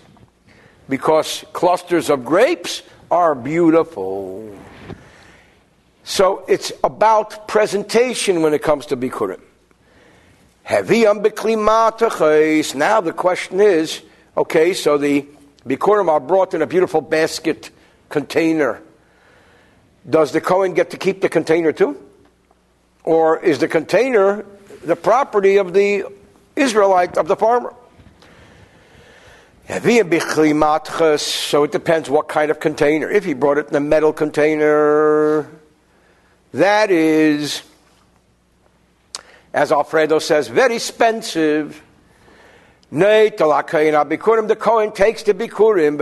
Because 0.88 1.44
clusters 1.54 2.10
of 2.10 2.24
grapes 2.24 2.84
are 3.10 3.36
beautiful. 3.36 4.56
So 6.04 6.44
it's 6.48 6.72
about 6.84 7.48
presentation 7.48 8.42
when 8.42 8.54
it 8.54 8.62
comes 8.62 8.86
to 8.88 8.98
Bikurim. 8.98 9.42
Now 12.76 13.02
the 13.02 13.14
question 13.16 13.60
is, 13.60 14.02
okay, 14.38 14.74
so 14.74 14.98
the 14.98 15.26
Bikurim 15.68 16.10
are 16.10 16.20
brought 16.20 16.54
in 16.54 16.62
a 16.62 16.68
beautiful 16.68 17.02
basket 17.02 17.70
container. 18.10 18.82
Does 20.10 20.32
the 20.32 20.42
Kohen 20.42 20.74
get 20.74 20.90
to 20.90 20.98
keep 20.98 21.22
the 21.22 21.30
container 21.30 21.72
too? 21.72 21.98
Or 23.04 23.40
is 23.40 23.60
the 23.60 23.68
container 23.68 24.46
the 24.84 24.96
property 24.96 25.58
of 25.58 25.74
the 25.74 26.06
Israelite, 26.56 27.18
of 27.18 27.28
the 27.28 27.36
farmer? 27.36 27.74
So 29.66 31.64
it 31.64 31.72
depends 31.72 32.10
what 32.10 32.28
kind 32.28 32.52
of 32.52 32.60
container. 32.60 33.10
If 33.10 33.24
he 33.24 33.34
brought 33.34 33.58
it 33.58 33.70
in 33.70 33.76
a 33.76 33.80
metal 33.80 34.12
container, 34.12 35.48
that 36.54 36.92
is, 36.92 37.64
as 39.54 39.72
Alfredo 39.72 40.20
says, 40.20 40.50
very 40.50 40.76
expensive. 40.76 41.82
The 42.94 44.56
Kohen 44.60 44.92
takes 44.92 45.24
the 45.24 45.34
Bikurim, 45.34 45.98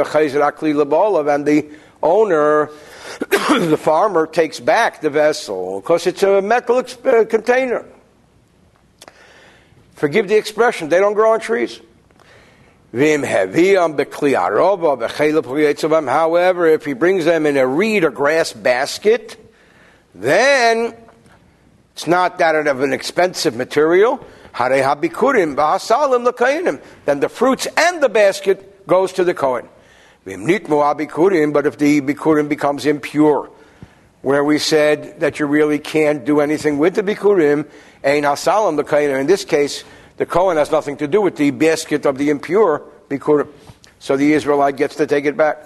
and 1.34 1.46
the 1.46 1.70
owner, 2.04 2.70
the 3.30 3.78
farmer, 3.78 4.28
takes 4.28 4.60
back 4.60 5.00
the 5.00 5.10
vessel 5.10 5.80
because 5.80 6.06
it's 6.06 6.22
a 6.22 6.42
metal 6.42 6.80
uh, 6.80 7.24
container. 7.24 7.86
Forgive 9.94 10.28
the 10.28 10.36
expression, 10.36 10.90
they 10.90 11.00
don't 11.00 11.14
grow 11.14 11.32
on 11.32 11.40
trees. 11.40 11.80
However, 16.08 16.66
if 16.66 16.84
he 16.84 16.92
brings 16.94 17.24
them 17.24 17.46
in 17.46 17.56
a 17.56 17.66
reed 17.66 18.04
or 18.04 18.10
grass 18.10 18.52
basket, 18.52 19.38
then 20.14 20.94
it's 21.94 22.06
not 22.06 22.40
that 22.40 22.68
of 22.68 22.82
an 22.82 22.92
expensive 22.92 23.56
material. 23.56 24.28
Then 27.06 27.20
the 27.20 27.30
fruits 27.30 27.68
and 27.78 28.04
the 28.04 28.10
basket 28.10 28.88
goes 28.88 29.14
to 29.14 29.24
the 29.24 29.34
Kohen. 29.34 29.68
But 30.24 30.34
if 30.34 31.78
the 31.78 32.02
bikurim 32.02 32.48
becomes 32.48 32.86
impure, 32.86 33.50
where 34.22 34.44
we 34.44 34.60
said 34.60 35.20
that 35.22 35.40
you 35.40 35.48
really 35.48 35.80
can't 35.80 36.24
do 36.26 36.42
anything 36.42 36.78
with 36.78 36.94
the 36.94 37.02
bikurim, 37.02 37.68
the 38.04 38.84
Kohen. 38.84 39.20
In 39.20 39.28
this 39.28 39.46
case, 39.46 39.84
the 40.18 40.26
Kohen 40.28 40.58
has 40.58 40.70
nothing 40.72 40.98
to 40.98 41.08
do 41.08 41.22
with 41.22 41.38
the 41.38 41.50
basket 41.50 42.06
of 42.06 42.20
the 42.20 42.30
impure 42.30 42.84
bikurim. 43.10 43.48
So 43.98 44.16
the 44.16 44.34
Israelite 44.34 44.78
gets 44.78 44.96
to 44.98 45.08
take 45.08 45.26
it 45.26 45.36
back. 45.36 45.58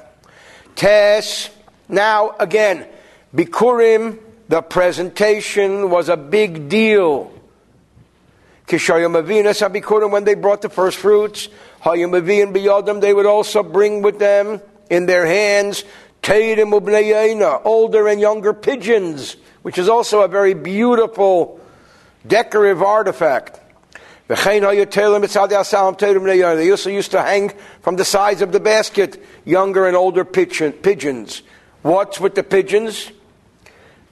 Tes. 0.76 1.50
Now, 1.90 2.36
again, 2.40 2.88
bikurim 3.36 4.20
the 4.48 4.62
presentation 4.62 5.90
was 5.90 6.08
a 6.08 6.18
big 6.18 6.70
deal. 6.70 7.32
When 8.68 10.24
they 10.24 10.36
brought 10.36 10.62
the 10.62 10.70
first 10.70 10.98
fruits, 10.98 11.50
Hayumavian 11.84 12.54
beyond, 12.54 13.02
they 13.02 13.14
would 13.14 13.26
also 13.26 13.64
bring 13.64 14.02
with 14.02 14.20
them 14.20 14.62
in 14.90 15.06
their 15.06 15.26
hands 15.26 15.84
older 17.64 18.08
and 18.08 18.20
younger 18.20 18.54
pigeons, 18.54 19.36
which 19.62 19.78
is 19.78 19.88
also 19.88 20.22
a 20.22 20.28
very 20.28 20.54
beautiful 20.54 21.60
decorative 22.26 22.82
artifact. 22.82 23.60
They 24.28 24.36
also 26.72 26.90
used 26.90 27.12
to 27.12 27.22
hang 27.22 27.52
from 27.82 27.96
the 27.96 28.06
sides 28.06 28.42
of 28.42 28.52
the 28.52 28.60
basket 28.60 29.24
younger 29.46 29.86
and 29.86 29.96
older 29.96 30.26
pigeons. 30.26 31.44
What's 31.84 32.20
with 32.20 32.34
the 32.34 32.42
pigeons? 32.42 33.12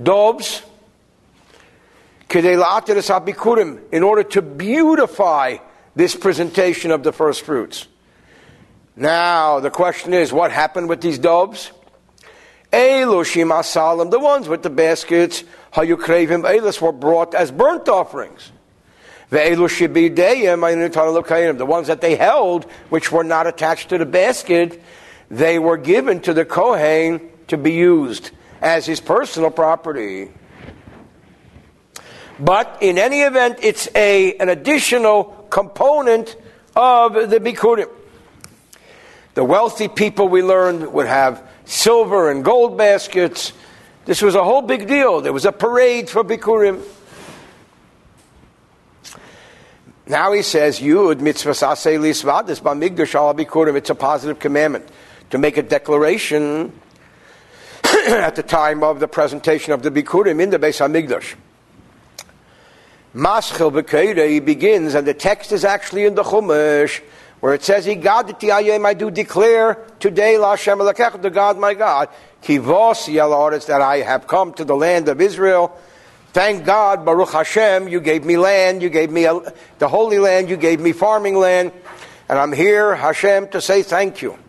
doves, 0.01 0.63
in 2.36 4.04
order 4.04 4.24
to 4.24 4.42
beautify 4.42 5.58
this 5.96 6.16
presentation 6.16 6.92
of 6.92 7.04
the 7.04 7.12
first 7.12 7.44
fruits. 7.44 7.88
Now, 8.96 9.60
the 9.60 9.70
question 9.70 10.13
is, 10.13 10.32
what 10.32 10.52
happened 10.52 10.90
with 10.90 11.02
these 11.02 11.20
doves? 11.20 11.72
The 12.72 14.20
ones 14.22 14.48
with 14.48 14.63
the 14.63 14.70
baskets, 14.70 15.44
how 15.72 15.82
you 15.84 15.98
hayukrevim 15.98 16.44
elis 16.46 16.82
were 16.82 16.92
brought 16.92 17.36
as 17.36 17.52
burnt 17.52 17.88
offerings. 17.90 18.52
The 19.30 19.56
ones 21.68 21.88
that 21.88 22.02
they 22.02 22.16
held, 22.16 22.66
which 22.90 23.12
were 23.12 23.24
not 23.24 23.48
attached 23.48 23.90
to 23.90 23.98
the 23.98 24.06
basket, 24.06 24.82
they 25.30 25.58
were 25.58 25.78
given 25.78 26.20
to 26.22 26.34
the 26.34 26.46
Kohen 26.46 27.30
to 27.48 27.58
be 27.58 27.74
used 27.74 28.32
as 28.62 28.86
his 28.86 29.00
personal 29.00 29.50
property. 29.50 30.30
But 32.40 32.80
in 32.82 32.98
any 32.98 33.22
event, 33.22 33.60
it's 33.62 33.88
a, 33.96 34.36
an 34.38 34.50
additional 34.50 35.25
component 35.50 36.36
of 36.75 37.13
the 37.30 37.40
Bikurim. 37.40 37.90
The 39.36 39.44
wealthy 39.44 39.88
people 39.88 40.28
we 40.28 40.42
learned 40.42 40.94
would 40.94 41.08
have 41.08 41.48
silver 41.66 42.30
and 42.30 42.44
gold 42.44 42.78
baskets. 42.78 43.54
This 44.06 44.22
was 44.22 44.36
a 44.36 44.44
whole 44.44 44.62
big 44.62 44.88
deal. 44.88 45.22
There 45.22 45.34
was 45.34 45.46
a 45.46 45.52
parade 45.52 46.10
for 46.10 46.24
Bikurim. 46.24 46.84
Now 50.06 50.34
he 50.34 50.42
says, 50.42 50.80
Yud 50.80 51.22
mitzvah 51.22 51.52
sasei 51.52 51.98
lisvadis 51.98 52.62
b'migdash 52.62 53.16
al 53.16 53.34
Bikurim. 53.34 53.75
It's 53.75 53.90
a 53.90 53.96
positive 53.96 54.40
commandment 54.40 54.88
to 55.30 55.38
make 55.38 55.58
a 55.58 55.63
declaration 55.63 56.74
at 57.84 58.36
the 58.36 58.44
time 58.44 58.84
of 58.84 59.00
the 59.00 59.08
presentation 59.08 59.72
of 59.72 59.82
the 59.82 59.92
Bikurim 59.92 60.42
in 60.42 60.50
the 60.50 60.60
Beis 60.60 60.80
Hamikdash. 60.80 61.36
Maschil 63.15 63.72
B'Keira, 63.72 64.27
he 64.27 64.39
begins, 64.39 64.96
and 64.96 65.05
the 65.05 65.13
text 65.13 65.51
is 65.51 65.63
actually 65.63 66.05
in 66.05 66.15
the 66.15 66.24
Chumash, 66.24 67.00
where 67.41 67.53
it 67.53 67.62
says, 67.62 67.86
Igaditi 67.86 68.50
I 68.51 68.93
do 68.96 69.12
declare 69.12 69.75
today, 70.00 70.39
La 70.39 70.51
Hashem 70.55 70.79
the 70.79 71.32
God 71.32 71.60
my 71.60 71.75
God, 71.75 72.10
Kivos 72.41 73.08
Yalaris, 73.13 73.67
that 73.67 73.82
I 73.82 73.98
have 73.98 74.25
come 74.25 74.53
to 74.55 74.65
the 74.65 74.75
land 74.75 75.10
of 75.10 75.22
Israel. 75.22 75.77
Thank 76.32 76.65
God, 76.65 77.05
Baruch 77.05 77.34
Hashem, 77.34 77.88
you 77.88 78.00
gave 78.00 78.25
me 78.25 78.38
land, 78.38 78.82
you 78.82 78.89
gave 78.89 79.12
me 79.12 79.27
the 79.77 79.88
Holy 79.88 80.17
Land, 80.17 80.50
you 80.50 80.58
gave 80.58 80.79
me 80.79 80.91
farming 80.91 81.36
land, 81.36 81.72
and 82.27 82.39
I'm 82.39 82.51
here, 82.51 82.96
Hashem, 82.96 83.50
to 83.50 83.62
say 83.62 83.84
thank 83.84 84.24
you. 84.24 84.39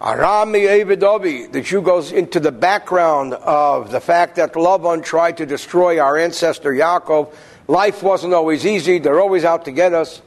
Arami 0.00 0.66
Evidovi, 0.66 1.52
the 1.52 1.60
Jew 1.60 1.82
goes 1.82 2.10
into 2.10 2.40
the 2.40 2.50
background 2.50 3.34
of 3.34 3.90
the 3.90 4.00
fact 4.00 4.36
that 4.36 4.54
Lavan 4.54 5.04
tried 5.04 5.36
to 5.36 5.44
destroy 5.44 5.98
our 6.00 6.16
ancestor 6.16 6.72
Yaakov. 6.72 7.34
Life 7.68 8.02
wasn't 8.02 8.32
always 8.32 8.64
easy, 8.64 8.98
they're 8.98 9.20
always 9.20 9.44
out 9.44 9.66
to 9.66 9.72
get 9.72 9.92
us. 9.92 10.22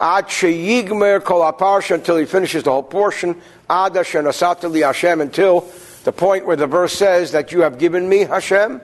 Ad 0.00 0.26
Kol 0.26 1.46
until 1.90 2.16
he 2.16 2.24
finishes 2.24 2.62
the 2.62 2.72
whole 2.72 2.82
portion. 2.82 3.42
Ad 3.68 3.92
Ashenasatali 3.92 4.86
Hashem 4.86 5.20
until 5.20 5.68
the 6.04 6.12
point 6.12 6.46
where 6.46 6.56
the 6.56 6.66
verse 6.66 6.94
says 6.94 7.32
that 7.32 7.52
you 7.52 7.60
have 7.60 7.78
given 7.78 8.08
me 8.08 8.20
Hashem. 8.20 8.80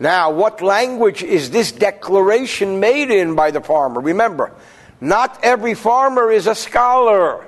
Now, 0.00 0.30
what 0.30 0.62
language 0.62 1.22
is 1.22 1.50
this 1.50 1.70
declaration 1.70 2.80
made 2.80 3.10
in 3.10 3.34
by 3.34 3.50
the 3.50 3.60
farmer? 3.60 4.00
Remember, 4.00 4.54
not 5.02 5.38
every 5.42 5.74
farmer 5.74 6.30
is 6.32 6.46
a 6.46 6.54
scholar. 6.54 7.47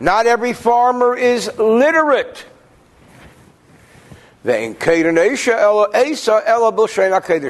Not 0.00 0.26
every 0.26 0.52
farmer 0.52 1.16
is 1.16 1.50
literate. 1.58 2.44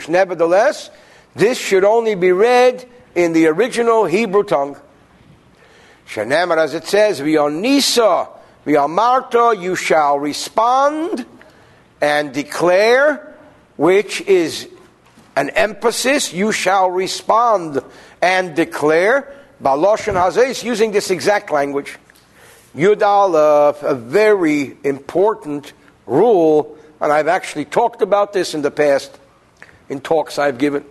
Nevertheless, 0.09 0.91
this 1.35 1.59
should 1.59 1.85
only 1.85 2.15
be 2.15 2.31
read 2.33 2.89
in 3.15 3.33
the 3.33 3.47
original 3.49 4.05
Hebrew 4.05 4.45
tongue. 4.45 4.77
As 6.17 6.75
it 6.75 6.85
says, 6.87 7.21
V'yonisa, 7.21 8.29
v'yamarta, 8.65 9.61
you 9.61 9.75
shall 9.75 10.19
respond 10.19 11.27
and 12.01 12.33
declare, 12.33 13.35
which 13.77 14.21
is 14.21 14.69
an 15.35 15.51
emphasis, 15.51 16.33
you 16.33 16.53
shall 16.53 16.91
respond 16.91 17.83
and 18.23 18.55
declare, 18.55 19.35
using 20.63 20.93
this 20.93 21.11
exact 21.11 21.51
language. 21.51 21.99
Yud 22.75 23.03
Aleph, 23.03 23.85
uh, 23.85 23.89
a 23.89 23.95
very 23.95 24.77
important 24.83 25.73
rule, 26.07 26.77
and 27.01 27.13
I've 27.13 27.29
actually 27.29 27.67
talked 27.67 28.03
about 28.03 28.33
this 28.33 28.53
in 28.53 28.63
the 28.63 28.71
past 28.71 29.17
in 29.89 30.01
talks 30.01 30.41
I've 30.41 30.59
given. 30.59 30.85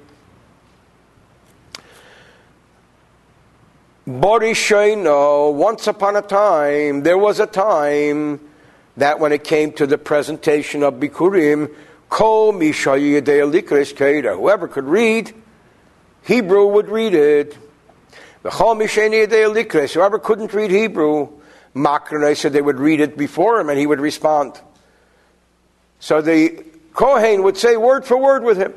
Borishoino, 4.08 5.54
once 5.54 5.88
upon 5.88 6.16
a 6.16 6.22
time, 6.22 7.04
there 7.04 7.18
was 7.18 7.42
a 7.42 7.48
time 7.48 8.40
that 8.96 9.20
when 9.20 9.34
it 9.34 9.44
came 9.44 9.74
to 9.74 9.86
the 9.86 9.98
presentation 9.98 10.84
of 10.84 10.96
Bikurim, 10.96 11.74
Kol 12.10 12.54
whoever 14.36 14.68
could 14.68 14.86
read 14.86 15.34
Hebrew 16.24 16.68
would 16.68 16.88
read 16.88 17.14
it. 17.14 17.58
Whoever 18.44 20.20
couldn't 20.20 20.54
read 20.54 20.72
Hebrew, 20.72 21.30
Makrone 21.76 22.36
said 22.38 22.54
they 22.54 22.62
would 22.62 22.80
read 22.80 23.00
it 23.00 23.18
before 23.18 23.60
him 23.60 23.70
and 23.70 23.80
he 23.80 23.88
would 23.88 24.00
respond. 24.00 24.60
So 26.00 26.22
the 26.22 26.64
Kohen 26.94 27.44
would 27.44 27.58
say 27.58 27.78
word 27.78 28.06
for 28.06 28.18
word 28.18 28.44
with 28.44 28.58
him. 28.58 28.74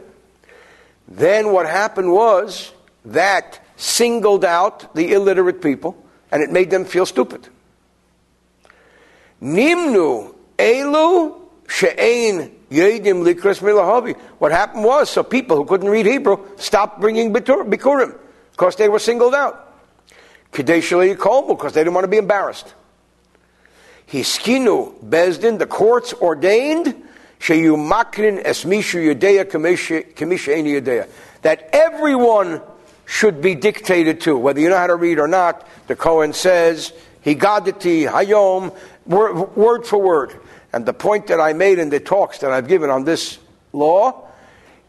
Then 1.08 1.52
what 1.52 1.66
happened 1.66 2.12
was 2.12 2.72
that 3.04 3.60
singled 3.76 4.44
out 4.44 4.94
the 4.94 5.12
illiterate 5.12 5.60
people 5.60 6.02
and 6.32 6.42
it 6.42 6.50
made 6.50 6.70
them 6.70 6.84
feel 6.84 7.06
stupid. 7.06 7.48
Nimnu 9.42 10.34
elu 10.58 11.40
she'ein 11.68 12.56
yedim 12.70 13.22
likras 13.22 13.60
milahavi. 13.60 14.16
What 14.38 14.52
happened 14.52 14.84
was, 14.84 15.10
so 15.10 15.22
people 15.22 15.56
who 15.56 15.66
couldn't 15.66 15.88
read 15.88 16.06
Hebrew 16.06 16.46
stopped 16.56 17.00
bringing 17.00 17.32
bikurim 17.32 18.18
because 18.52 18.76
they 18.76 18.88
were 18.88 18.98
singled 18.98 19.34
out. 19.34 19.74
Kadeshali 20.52 21.48
because 21.48 21.74
they 21.74 21.80
didn't 21.80 21.94
want 21.94 22.04
to 22.04 22.08
be 22.08 22.16
embarrassed. 22.16 22.74
Hiskinu 24.08 24.94
bezdin, 25.04 25.58
the 25.58 25.66
courts 25.66 26.14
ordained 26.14 26.94
sheyumakrin 27.40 28.44
esmishu 28.44 29.14
yudea 29.14 29.44
kamisha 29.44 30.04
yudea 30.16 31.08
that 31.42 31.68
everyone 31.72 32.60
should 33.04 33.40
be 33.40 33.54
dictated 33.54 34.20
to, 34.22 34.36
whether 34.36 34.60
you 34.60 34.68
know 34.68 34.76
how 34.76 34.86
to 34.86 34.96
read 34.96 35.18
or 35.18 35.28
not. 35.28 35.66
The 35.86 35.94
Kohen 35.94 36.32
says, 36.32 36.92
Higadati, 37.24 38.10
Hayom, 38.10 38.74
word 39.06 39.86
for 39.86 39.98
word. 39.98 40.32
And 40.72 40.84
the 40.84 40.92
point 40.92 41.28
that 41.28 41.40
I 41.40 41.52
made 41.52 41.78
in 41.78 41.88
the 41.88 42.00
talks 42.00 42.38
that 42.38 42.50
I've 42.50 42.68
given 42.68 42.90
on 42.90 43.04
this 43.04 43.38
law 43.72 44.28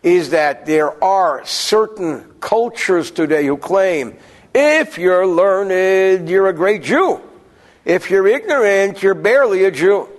is 0.02 0.32
that 0.32 0.66
there 0.66 1.04
are 1.04 1.46
certain 1.46 2.24
cultures 2.40 3.12
today 3.12 3.46
who 3.46 3.58
claim 3.58 4.18
if 4.54 4.98
you're 4.98 5.28
learned, 5.28 6.28
you're 6.30 6.48
a 6.48 6.54
great 6.54 6.82
Jew. 6.82 7.22
If 7.88 8.10
you're 8.10 8.28
ignorant, 8.28 9.02
you're 9.02 9.14
barely 9.14 9.64
a 9.64 9.72
Jew. 9.72 10.10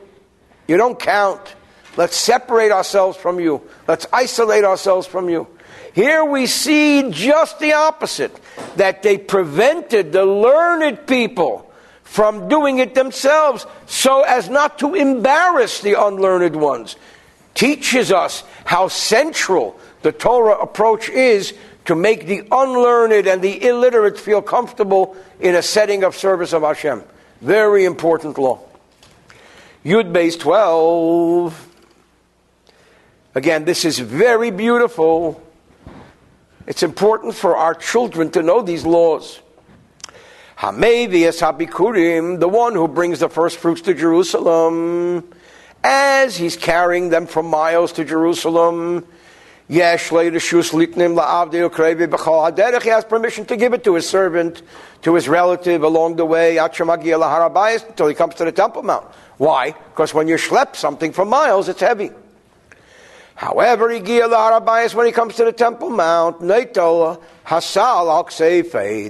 You 0.67 0.79
don't 0.79 0.99
count. 0.99 1.55
Let's 1.99 2.17
separate 2.17 2.73
ourselves 2.73 3.19
from 3.19 3.39
you. 3.39 3.61
Let's 3.87 4.07
isolate 4.11 4.65
ourselves 4.65 5.07
from 5.07 5.29
you. 5.29 5.47
Here 5.93 6.25
we 6.25 6.47
see 6.47 7.11
just 7.11 7.59
the 7.59 7.75
opposite 7.75 8.35
that 8.77 9.03
they 9.03 9.19
prevented 9.19 10.13
the 10.13 10.25
learned 10.25 11.07
people 11.07 11.71
from 12.05 12.49
doing 12.49 12.79
it 12.79 12.95
themselves 12.95 13.67
so 13.85 14.23
as 14.23 14.49
not 14.49 14.79
to 14.79 14.95
embarrass 14.95 15.83
the 15.83 16.03
unlearned 16.03 16.57
ones. 16.57 16.97
Teaches 17.53 18.11
us 18.11 18.45
how 18.65 18.89
central 18.89 19.79
the 20.01 20.13
Torah 20.13 20.57
approach 20.57 21.11
is 21.11 21.53
to 21.85 21.95
make 21.95 22.27
the 22.27 22.49
unlearned 22.51 23.27
and 23.27 23.43
the 23.43 23.63
illiterate 23.63 24.19
feel 24.19 24.41
comfortable 24.41 25.15
in 25.39 25.55
a 25.55 25.61
setting 25.61 26.03
of 26.03 26.17
service 26.17 26.55
of 26.55 26.63
Hashem. 26.63 27.03
Very 27.41 27.85
important 27.85 28.37
law. 28.37 28.59
Yud 29.85 30.13
base 30.13 30.37
12. 30.37 31.67
Again, 33.35 33.65
this 33.65 33.85
is 33.85 34.01
very 34.01 34.51
beautiful. 34.51 35.41
It's 36.67 36.83
important 36.83 37.35
for 37.35 37.57
our 37.57 37.75
children 37.75 38.31
to 38.33 38.43
know 38.43 38.61
these 38.63 38.85
laws. 38.85 39.41
Hamevias 40.59 41.41
Habikurim, 41.41 42.41
the 42.41 42.49
one 42.49 42.75
who 42.75 42.89
brings 42.89 43.21
the 43.21 43.29
first 43.29 43.59
fruits 43.59 43.83
to 43.83 43.95
Jerusalem, 43.95 45.33
as 45.85 46.37
he's 46.37 46.57
carrying 46.57 47.11
them 47.11 47.27
from 47.27 47.47
miles 47.47 47.93
to 47.93 48.05
Jerusalem. 48.05 49.07
He 49.69 49.81
has 49.81 50.09
permission 53.05 53.45
to 53.45 53.57
give 53.57 53.75
it 53.75 53.85
to 53.85 53.95
his 53.95 54.09
servant, 54.09 54.63
to 55.03 55.15
his 55.15 55.29
relative 55.29 55.83
along 55.83 56.17
the 56.17 56.25
way, 56.25 56.57
until 56.57 58.09
he 58.09 58.15
comes 58.15 58.35
to 58.37 58.47
the 58.47 58.53
Temple 58.53 58.83
Mount. 58.83 59.07
Why? 59.37 59.73
Because 59.73 60.15
when 60.15 60.27
you 60.27 60.37
schlep 60.37 60.75
something 60.75 61.13
for 61.13 61.27
miles, 61.27 61.69
it's 61.69 61.81
heavy. 61.81 62.11
However, 63.35 63.89
when 63.89 65.07
he 65.07 65.13
comes 65.13 65.37
to 65.37 65.45
the 65.45 65.53
Temple 65.53 65.91
Mount, 65.91 66.41
Hasal 66.41 67.21
al 67.47 68.25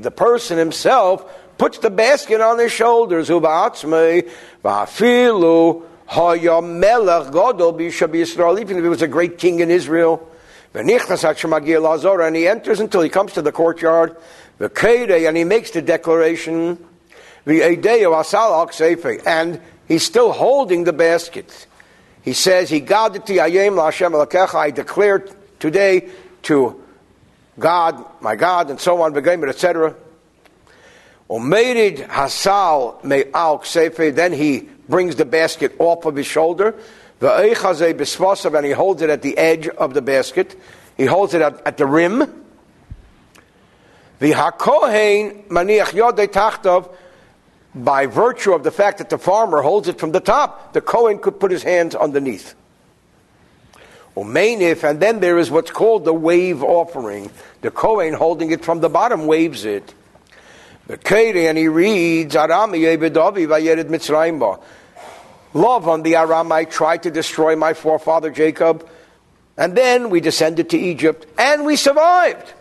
the 0.01 0.11
person 0.11 0.59
himself 0.59 1.25
puts 1.57 1.79
the 1.79 1.91
basket 1.91 2.41
on 2.41 2.59
his 2.59 2.73
shoulders, 2.73 3.31
even 3.31 3.47
if 8.77 8.83
he 8.83 8.89
was 8.89 9.03
a 9.03 9.09
great 9.09 9.39
king 9.39 9.61
in 9.61 9.71
Israel. 9.71 10.29
And 10.75 10.89
he 10.89 12.49
enters 12.49 12.81
until 12.81 13.01
he 13.01 13.09
comes 13.09 13.33
to 13.33 13.43
the 13.43 13.53
courtyard, 13.53 14.17
and 14.61 15.37
he 15.37 15.45
makes 15.45 15.71
the 15.71 15.83
declaration, 15.83 16.85
and 17.47 17.85
he's 19.89 20.03
still 20.03 20.33
holding 20.33 20.85
the 20.85 20.93
basket. 20.93 21.67
He 22.23 22.35
says, 22.35 22.69
He 22.69 22.81
I 24.55 24.71
declare 24.71 25.27
today 25.59 26.11
to 26.43 26.85
God, 27.59 28.05
my 28.21 28.37
God, 28.37 28.71
and 28.71 28.79
so 28.79 29.03
on, 29.03 29.17
etc. 29.17 29.95
Hasal 31.29 33.05
then 34.11 34.33
he 34.33 34.69
brings 34.89 35.17
the 35.17 35.25
basket 35.25 35.75
off 35.79 36.07
of 36.07 36.17
his 36.17 36.27
shoulder. 36.27 36.75
And 37.21 38.67
he 38.67 38.73
holds 38.73 39.03
it 39.03 39.11
at 39.11 39.23
the 39.23 39.39
edge 39.39 39.69
of 39.69 39.95
the 39.95 40.03
basket. 40.03 40.61
He 40.97 41.05
holds 41.05 41.35
it 41.35 41.43
at, 41.43 41.67
at 41.67 41.77
the 41.77 41.87
rim. 41.87 42.45
The 44.19 44.33
Hakohen 44.33 45.47
Maniach 45.49 45.93
Yodei 45.93 46.27
Tachtov 46.27 46.93
by 47.75 48.07
virtue 48.07 48.53
of 48.53 48.65
the 48.65 48.71
fact 48.71 48.99
that 48.99 49.11
the 49.11 49.19
farmer 49.19 49.63
holds 49.63 49.89
it 49.89 49.99
from 49.99 50.13
the 50.13 50.21
top, 50.21 50.73
the 50.73 50.81
Kohen 50.81 51.19
could 51.19 51.39
put 51.39 51.51
his 51.51 51.63
hands 51.63 51.95
underneath. 51.95 52.55
Umainif, 54.17 54.83
and 54.83 54.99
then 54.99 55.21
there 55.21 55.39
is 55.39 55.51
what's 55.51 55.71
called 55.71 56.05
the 56.05 56.13
wave 56.13 56.65
offering. 56.65 57.31
The 57.61 57.71
Kohen 57.71 58.15
holding 58.15 58.51
it 58.51 58.65
from 58.65 58.81
the 58.81 58.89
bottom 58.89 59.27
waves 59.27 59.65
it. 59.65 59.95
The 60.89 60.97
Keri, 60.97 61.47
and 61.47 61.57
he 61.57 61.69
reads, 61.69 62.35
Arami 62.35 62.81
Yebedavi 62.81 63.47
Vayered 63.47 63.85
Mitzrayimba. 63.85 64.61
Lavan 65.55 66.03
the 66.03 66.15
Aramite 66.15 66.71
tried 66.71 67.05
to 67.05 67.11
destroy 67.11 67.57
my 67.57 67.75
forefather 67.75 68.31
Jacob, 68.31 68.89
and 69.57 69.77
then 69.77 70.11
we 70.11 70.21
descended 70.21 70.71
to 70.71 70.79
Egypt, 70.79 71.27
and 71.39 71.65
we 71.65 71.77
survived. 71.77 72.53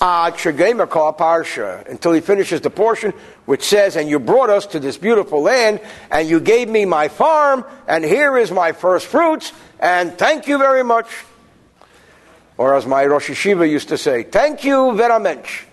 Ah, 0.00 0.30
Parsha, 0.30 1.88
until 1.88 2.12
he 2.12 2.20
finishes 2.20 2.60
the 2.60 2.70
portion 2.70 3.12
which 3.46 3.62
says, 3.62 3.96
And 3.96 4.08
you 4.08 4.18
brought 4.18 4.50
us 4.50 4.66
to 4.66 4.80
this 4.80 4.98
beautiful 4.98 5.42
land, 5.42 5.80
and 6.10 6.28
you 6.28 6.40
gave 6.40 6.68
me 6.68 6.84
my 6.84 7.08
farm, 7.08 7.64
and 7.86 8.04
here 8.04 8.36
is 8.36 8.50
my 8.50 8.72
first 8.72 9.06
fruits, 9.06 9.52
and 9.80 10.16
thank 10.18 10.46
you 10.46 10.58
very 10.58 10.82
much. 10.84 11.08
Or 12.56 12.74
as 12.74 12.86
my 12.86 13.04
Rosh 13.06 13.30
Hashiva 13.30 13.68
used 13.68 13.88
to 13.88 13.98
say, 13.98 14.22
Thank 14.22 14.64
you 14.64 14.94
very 14.94 15.20
much. 15.20 15.66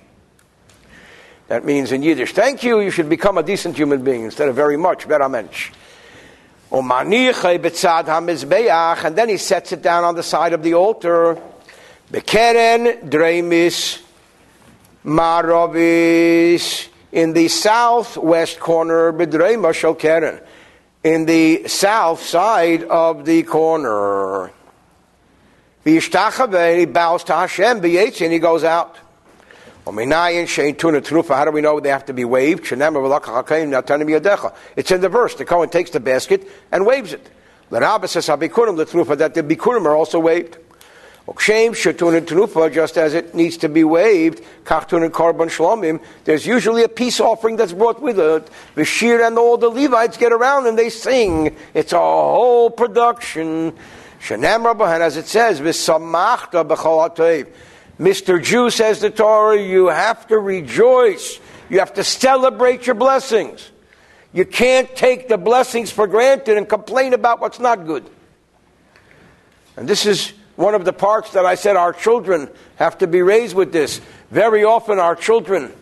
That 1.48 1.66
means 1.66 1.92
in 1.92 2.02
Yiddish, 2.02 2.32
thank 2.32 2.64
you, 2.64 2.80
you 2.80 2.92
should 2.92 3.10
become 3.10 3.38
a 3.38 3.44
decent 3.44 3.76
human 3.76 4.04
being 4.04 4.24
instead 4.24 4.48
of 4.48 4.56
very 4.56 4.78
much, 4.78 5.04
very 5.04 5.28
much. 5.28 5.74
And 6.72 6.92
then 9.18 9.30
he 9.30 9.38
sets 9.38 9.72
it 9.74 9.82
down 9.82 10.04
on 10.06 10.16
the 10.16 10.24
side 10.24 10.54
of 10.54 10.64
the 10.64 10.74
altar. 10.74 11.38
Bekeren 12.12 13.10
dremis 13.10 14.02
Maravis 15.06 16.88
in 17.12 17.34
the 17.34 17.48
southwest 17.48 18.60
corner, 18.60 19.12
Bidrei 19.12 19.56
Mashal 19.58 19.98
Keren, 20.00 20.40
in 21.04 21.26
the 21.26 21.68
south 21.68 22.22
side 22.24 22.84
of 22.84 23.26
the 23.26 23.44
corner. 23.44 24.52
He 25.84 26.00
bows 26.00 27.24
to 27.26 27.34
Hashem, 27.34 27.84
and 27.84 28.32
he 28.32 28.40
goes 28.40 28.64
out. 28.64 28.96
How 29.92 31.46
do 31.46 31.52
we 31.52 31.62
know 31.62 31.80
they 31.80 31.90
have 31.90 32.06
to 32.06 32.14
be 32.14 32.26
waved? 32.26 32.72
It's 32.72 32.72
in 32.72 32.80
the 35.02 35.10
verse. 35.10 35.36
The 35.36 35.46
Kohen 35.46 35.70
takes 35.70 35.92
the 35.92 36.00
basket 36.00 36.48
and 36.72 36.84
waves 36.86 37.14
it. 37.14 37.30
That 37.70 37.82
the 37.90 39.44
bikurim 39.44 39.86
are 39.86 39.96
also 39.96 40.20
waved. 40.20 40.58
Just 42.74 42.98
as 42.98 43.14
it 43.14 43.36
needs 43.36 43.58
to 43.58 43.70
be 43.70 43.84
waved, 43.84 44.44
there's 46.26 46.48
usually 46.48 46.84
a 46.84 46.90
peace 46.90 47.20
offering 47.20 47.58
that's 47.58 47.74
brought 47.74 48.02
with 48.02 48.20
it. 48.20 48.50
The 48.76 48.84
shir 48.84 49.24
and 49.24 49.38
all 49.38 49.58
the 49.58 49.70
Levites 49.70 50.18
get 50.18 50.34
around 50.34 50.66
and 50.68 50.78
they 50.78 50.90
sing. 50.90 51.56
It's 51.74 51.94
a 51.94 52.00
whole 52.00 52.72
production. 52.72 53.74
Shenem 54.20 54.66
Rabbahan, 54.66 55.02
as 55.02 55.16
it 55.16 55.28
says, 55.28 55.62
Mr. 58.00 58.42
Jew 58.42 58.70
says 58.70 59.00
the 59.00 59.10
Torah, 59.10 59.62
you 59.62 59.88
have 59.88 60.28
to 60.28 60.38
rejoice. 60.38 61.40
You 61.70 61.80
have 61.80 61.94
to 61.94 62.04
celebrate 62.04 62.86
your 62.86 62.96
blessings. 62.96 63.72
You 64.34 64.46
can't 64.46 64.94
take 64.96 65.28
the 65.28 65.38
blessings 65.38 65.92
for 65.92 66.08
granted 66.08 66.58
and 66.58 66.68
complain 66.68 67.14
about 67.14 67.42
what's 67.42 67.60
not 67.60 67.86
good. 67.86 68.10
And 69.76 69.88
this 69.88 70.06
is 70.06 70.34
one 70.56 70.76
of 70.76 70.86
the 70.86 70.94
parts 70.94 71.32
that 71.32 71.46
I 71.46 71.56
said 71.56 71.76
our 71.76 71.94
children 71.94 72.50
have 72.76 72.98
to 73.00 73.08
be 73.08 73.22
raised 73.22 73.56
with 73.56 73.72
this. 73.72 74.02
Very 74.30 74.64
often, 74.64 75.00
our 75.00 75.16
children, 75.16 75.74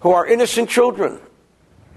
who 0.00 0.10
are 0.10 0.26
innocent 0.26 0.68
children, 0.68 1.20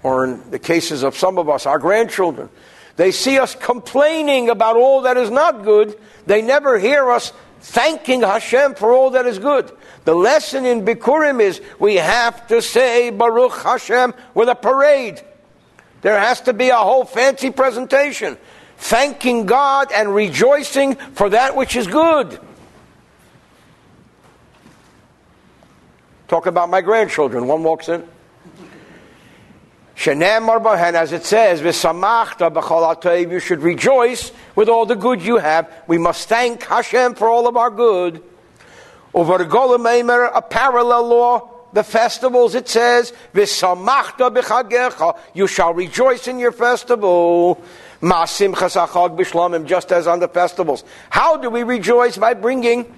or 0.04 0.26
in 0.26 0.52
the 0.52 0.60
cases 0.60 1.04
of 1.04 1.18
some 1.18 1.38
of 1.38 1.50
us, 1.50 1.66
our 1.66 1.80
grandchildren, 1.80 2.50
they 2.96 3.12
see 3.12 3.38
us 3.38 3.54
complaining 3.54 4.50
about 4.50 4.76
all 4.76 5.04
that 5.04 5.18
is 5.18 5.30
not 5.30 5.64
good. 5.64 5.98
They 6.26 6.42
never 6.42 6.80
hear 6.80 7.12
us 7.12 7.32
thanking 7.60 8.22
Hashem 8.22 8.76
for 8.76 8.92
all 8.92 9.12
that 9.12 9.26
is 9.26 9.40
good. 9.40 9.72
The 10.06 10.16
lesson 10.16 10.66
in 10.66 10.86
Bikurim 10.86 11.42
is 11.42 11.62
we 11.80 11.96
have 11.96 12.48
to 12.48 12.62
say 12.62 13.10
Baruch 13.10 13.62
Hashem 13.64 14.14
with 14.34 14.50
a 14.50 14.56
parade. 14.56 15.22
There 16.02 16.18
has 16.18 16.42
to 16.42 16.54
be 16.54 16.70
a 16.70 16.76
whole 16.76 17.06
fancy 17.06 17.50
presentation, 17.52 18.38
thanking 18.78 19.46
God 19.46 19.92
and 19.92 20.14
rejoicing 20.14 20.96
for 20.96 21.30
that 21.30 21.56
which 21.56 21.76
is 21.76 21.88
good. 21.88 22.40
Talk 26.28 26.46
about 26.46 26.70
my 26.70 26.82
grandchildren. 26.82 27.48
One 27.48 27.64
walks 27.64 27.90
in. 27.90 28.08
And 30.06 30.22
as 30.24 31.12
it 31.12 31.26
says, 31.26 31.62
you 31.62 33.40
should 33.40 33.62
rejoice 33.64 34.32
with 34.56 34.70
all 34.70 34.86
the 34.86 34.96
good 34.96 35.24
you 35.24 35.38
have. 35.38 35.72
We 35.88 35.98
must 35.98 36.30
thank 36.30 36.64
Hashem 36.64 37.16
for 37.16 37.28
all 37.28 37.48
of 37.48 37.58
our 37.58 37.72
good. 37.72 38.24
Over 39.14 39.42
a 39.42 40.42
parallel 40.42 41.08
law, 41.08 41.50
the 41.74 41.84
festivals, 41.84 42.54
it 42.54 42.70
says, 42.70 43.12
you 43.34 43.46
shall 45.48 45.74
rejoice 45.74 46.28
in 46.28 46.40
your 46.40 46.52
festival. 46.52 47.64
Masim 48.00 48.54
chasachag 48.54 49.18
b'shlamim, 49.18 49.66
just 49.66 49.92
as 49.92 50.06
on 50.06 50.20
the 50.20 50.28
festivals. 50.28 50.84
How 51.10 51.38
do 51.38 51.50
we 51.50 51.64
rejoice? 51.64 52.18
By 52.18 52.36
bringing 52.36 52.94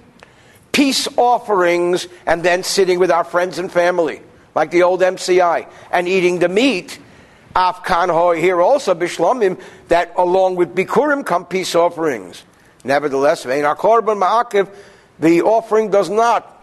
peace 0.72 1.08
offerings 1.16 2.06
and 2.26 2.42
then 2.42 2.62
sitting 2.62 2.98
with 2.98 3.10
our 3.10 3.24
friends 3.24 3.58
and 3.58 3.72
family 3.72 4.20
like 4.54 4.70
the 4.70 4.82
old 4.82 5.00
MCI, 5.00 5.68
and 5.90 6.08
eating 6.08 6.38
the 6.38 6.48
meat, 6.48 6.98
Afkan 7.54 8.38
here 8.38 8.60
also 8.60 8.94
Bishlamim, 8.94 9.60
that 9.88 10.12
along 10.16 10.56
with 10.56 10.74
Bikurim 10.74 11.24
come 11.24 11.44
peace 11.44 11.74
offerings. 11.74 12.44
Nevertheless, 12.84 13.42
the 13.42 15.42
offering 15.42 15.90
does 15.90 16.08
not 16.08 16.56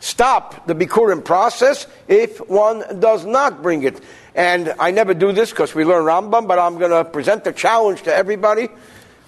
stop 0.00 0.66
the 0.66 0.74
Bikurim 0.74 1.24
process 1.24 1.86
if 2.08 2.38
one 2.48 3.00
does 3.00 3.24
not 3.24 3.62
bring 3.62 3.84
it. 3.84 4.00
And 4.34 4.74
I 4.78 4.90
never 4.90 5.14
do 5.14 5.32
this 5.32 5.50
because 5.50 5.74
we 5.74 5.84
learn 5.84 6.04
Rambam, 6.04 6.48
but 6.48 6.58
I'm 6.58 6.78
going 6.78 6.90
to 6.90 7.04
present 7.04 7.44
the 7.44 7.52
challenge 7.52 8.02
to 8.02 8.14
everybody. 8.14 8.68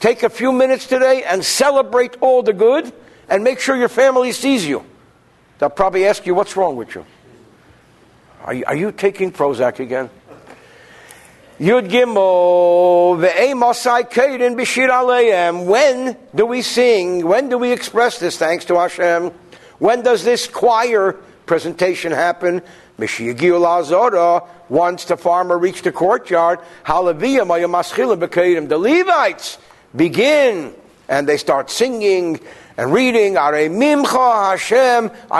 Take 0.00 0.22
a 0.22 0.30
few 0.30 0.50
minutes 0.50 0.86
today 0.86 1.22
and 1.24 1.44
celebrate 1.44 2.16
all 2.20 2.42
the 2.42 2.52
good 2.52 2.92
and 3.28 3.44
make 3.44 3.60
sure 3.60 3.76
your 3.76 3.88
family 3.88 4.32
sees 4.32 4.66
you. 4.66 4.84
They'll 5.58 5.70
probably 5.70 6.06
ask 6.06 6.26
you, 6.26 6.34
What's 6.34 6.56
wrong 6.56 6.76
with 6.76 6.94
you? 6.94 7.04
Are 8.44 8.54
you, 8.54 8.64
are 8.66 8.74
you 8.74 8.90
taking 8.90 9.30
Prozac 9.30 9.78
again? 9.78 10.10
Yud 11.60 11.88
Gimel, 11.88 13.20
aleim. 14.90 15.66
When 15.66 16.16
do 16.34 16.46
we 16.46 16.62
sing? 16.62 17.24
When 17.24 17.48
do 17.48 17.56
we 17.56 17.70
express 17.70 18.18
this 18.18 18.36
thanks 18.36 18.64
to 18.64 18.74
Hashem? 18.74 19.30
When 19.78 20.02
does 20.02 20.24
this 20.24 20.48
choir 20.48 21.12
presentation 21.46 22.10
happen? 22.10 22.62
Once 22.98 23.18
the 25.04 25.16
farmer 25.16 25.58
reached 25.58 25.84
the 25.84 25.92
courtyard, 25.92 26.58
the 26.84 28.78
Levites 28.78 29.58
begin 29.94 30.74
and 31.08 31.28
they 31.28 31.36
start 31.36 31.70
singing 31.70 32.40
and 32.76 32.92
reading, 32.92 33.36
I 33.36 33.68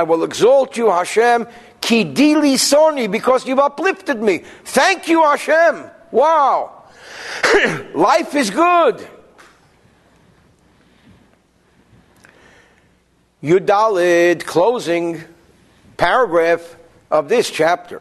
will 0.07 0.23
exalt 0.23 0.77
you, 0.77 0.91
Hashem, 0.91 1.49
Kidili 1.93 2.55
Soni, 2.55 3.11
because 3.11 3.47
you've 3.47 3.59
uplifted 3.59 4.23
me. 4.23 4.39
Thank 4.65 5.09
you, 5.09 5.23
Hashem. 5.23 5.91
Wow. 6.11 6.85
Life 7.95 8.35
is 8.35 8.49
good. 8.49 9.07
Yudalid, 13.43 14.47
closing 14.47 15.23
paragraph 15.99 16.77
of 17.11 17.29
this 17.29 17.51
chapter. 17.51 18.01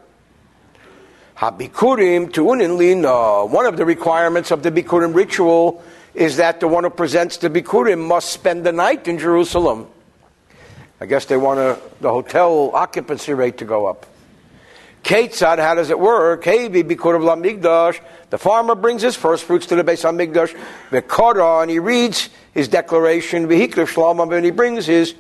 Habikurim 1.36 2.32
tu'unin 2.32 2.78
lina. 2.78 3.46
One 3.46 3.66
of 3.66 3.76
the 3.76 3.84
requirements 3.84 4.52
of 4.52 4.64
the 4.64 4.72
Bikurim 4.72 5.14
ritual 5.14 5.84
is 6.14 6.38
that 6.38 6.62
the 6.62 6.68
one 6.70 6.86
who 6.86 6.90
presents 6.92 7.36
the 7.36 7.50
Bikurim 7.50 8.08
must 8.08 8.32
spend 8.32 8.66
the 8.66 8.72
night 8.72 9.10
in 9.10 9.18
Jerusalem. 9.18 9.90
I 11.02 11.08
guess 11.08 11.26
they 11.26 11.36
want 11.36 11.60
a, 11.60 11.80
the 12.00 12.12
hotel 12.12 12.70
occupancy 12.76 13.34
rate 13.34 13.58
to 13.58 13.66
go 13.66 13.88
up. 13.88 14.06
Ketzad, 15.04 15.58
how 15.58 15.74
does 15.74 15.90
it 15.90 15.98
work? 15.98 16.44
The 16.44 18.38
farmer 18.38 18.76
brings 18.76 19.02
his 19.02 19.16
first 19.16 19.46
fruits 19.46 19.66
to 19.66 19.76
the 19.76 19.84
base 19.84 20.06
on 20.06 20.16
migdash. 20.16 20.56
Vekara, 20.92 21.64
and 21.64 21.72
he 21.72 21.80
reads 21.80 22.30
his 22.54 22.68
declaration. 22.68 23.48
Vehiklev 23.48 23.92
shlomam, 23.92 24.32
and 24.32 24.46
he 24.46 24.52
brings 24.52 24.86
his 24.86 25.16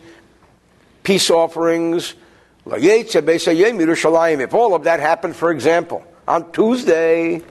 peace 1.01 1.31
offerings. 1.31 2.13
If 2.67 4.53
all 4.53 4.75
of 4.75 4.83
that 4.83 4.99
happened, 4.99 5.35
for 5.35 5.49
example, 5.49 6.05
on 6.27 6.51
Tuesday, 6.51 7.41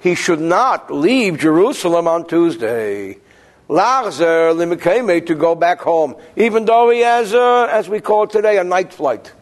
he 0.00 0.14
should 0.14 0.40
not 0.40 0.90
leave 0.90 1.38
Jerusalem 1.38 2.08
on 2.08 2.26
Tuesday. 2.26 3.18
Lachzer 3.68 4.54
limikeme 4.54 5.26
to 5.26 5.34
go 5.34 5.54
back 5.54 5.80
home, 5.80 6.14
even 6.36 6.64
though 6.64 6.90
he 6.90 7.00
has, 7.00 7.32
a, 7.32 7.68
as 7.70 7.88
we 7.88 8.00
call 8.00 8.26
today, 8.26 8.58
a 8.58 8.64
night 8.64 8.92
flight, 8.92 9.32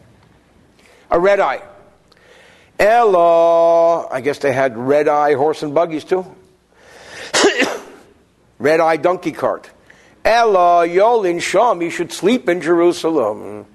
a 1.11 1.19
red 1.19 1.39
eye. 1.39 1.61
Ella, 2.79 4.07
I 4.09 4.21
guess 4.21 4.39
they 4.39 4.51
had 4.51 4.77
red 4.77 5.07
eye 5.07 5.35
horse 5.35 5.61
and 5.63 5.73
buggies 5.73 6.03
too. 6.03 6.25
red 8.59 8.79
eye 8.79 8.97
donkey 8.97 9.31
cart. 9.31 9.69
Ella 10.25 10.87
yolin 10.87 11.39
sham, 11.39 11.79
he 11.79 11.91
should 11.91 12.11
sleep 12.11 12.49
in 12.49 12.61
Jerusalem. 12.61 13.67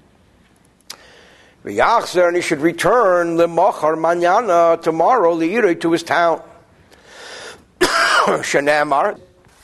V'yachzer, 1.63 2.27
and 2.27 2.35
he 2.35 2.41
should 2.41 2.59
return 2.59 3.37
lemachar 3.37 3.97
manana 3.97 4.77
tomorrow 4.81 5.33
liire 5.33 5.79
to 5.79 5.91
his 5.93 6.03
town. 6.03 6.41
Shanamar. 7.79 9.19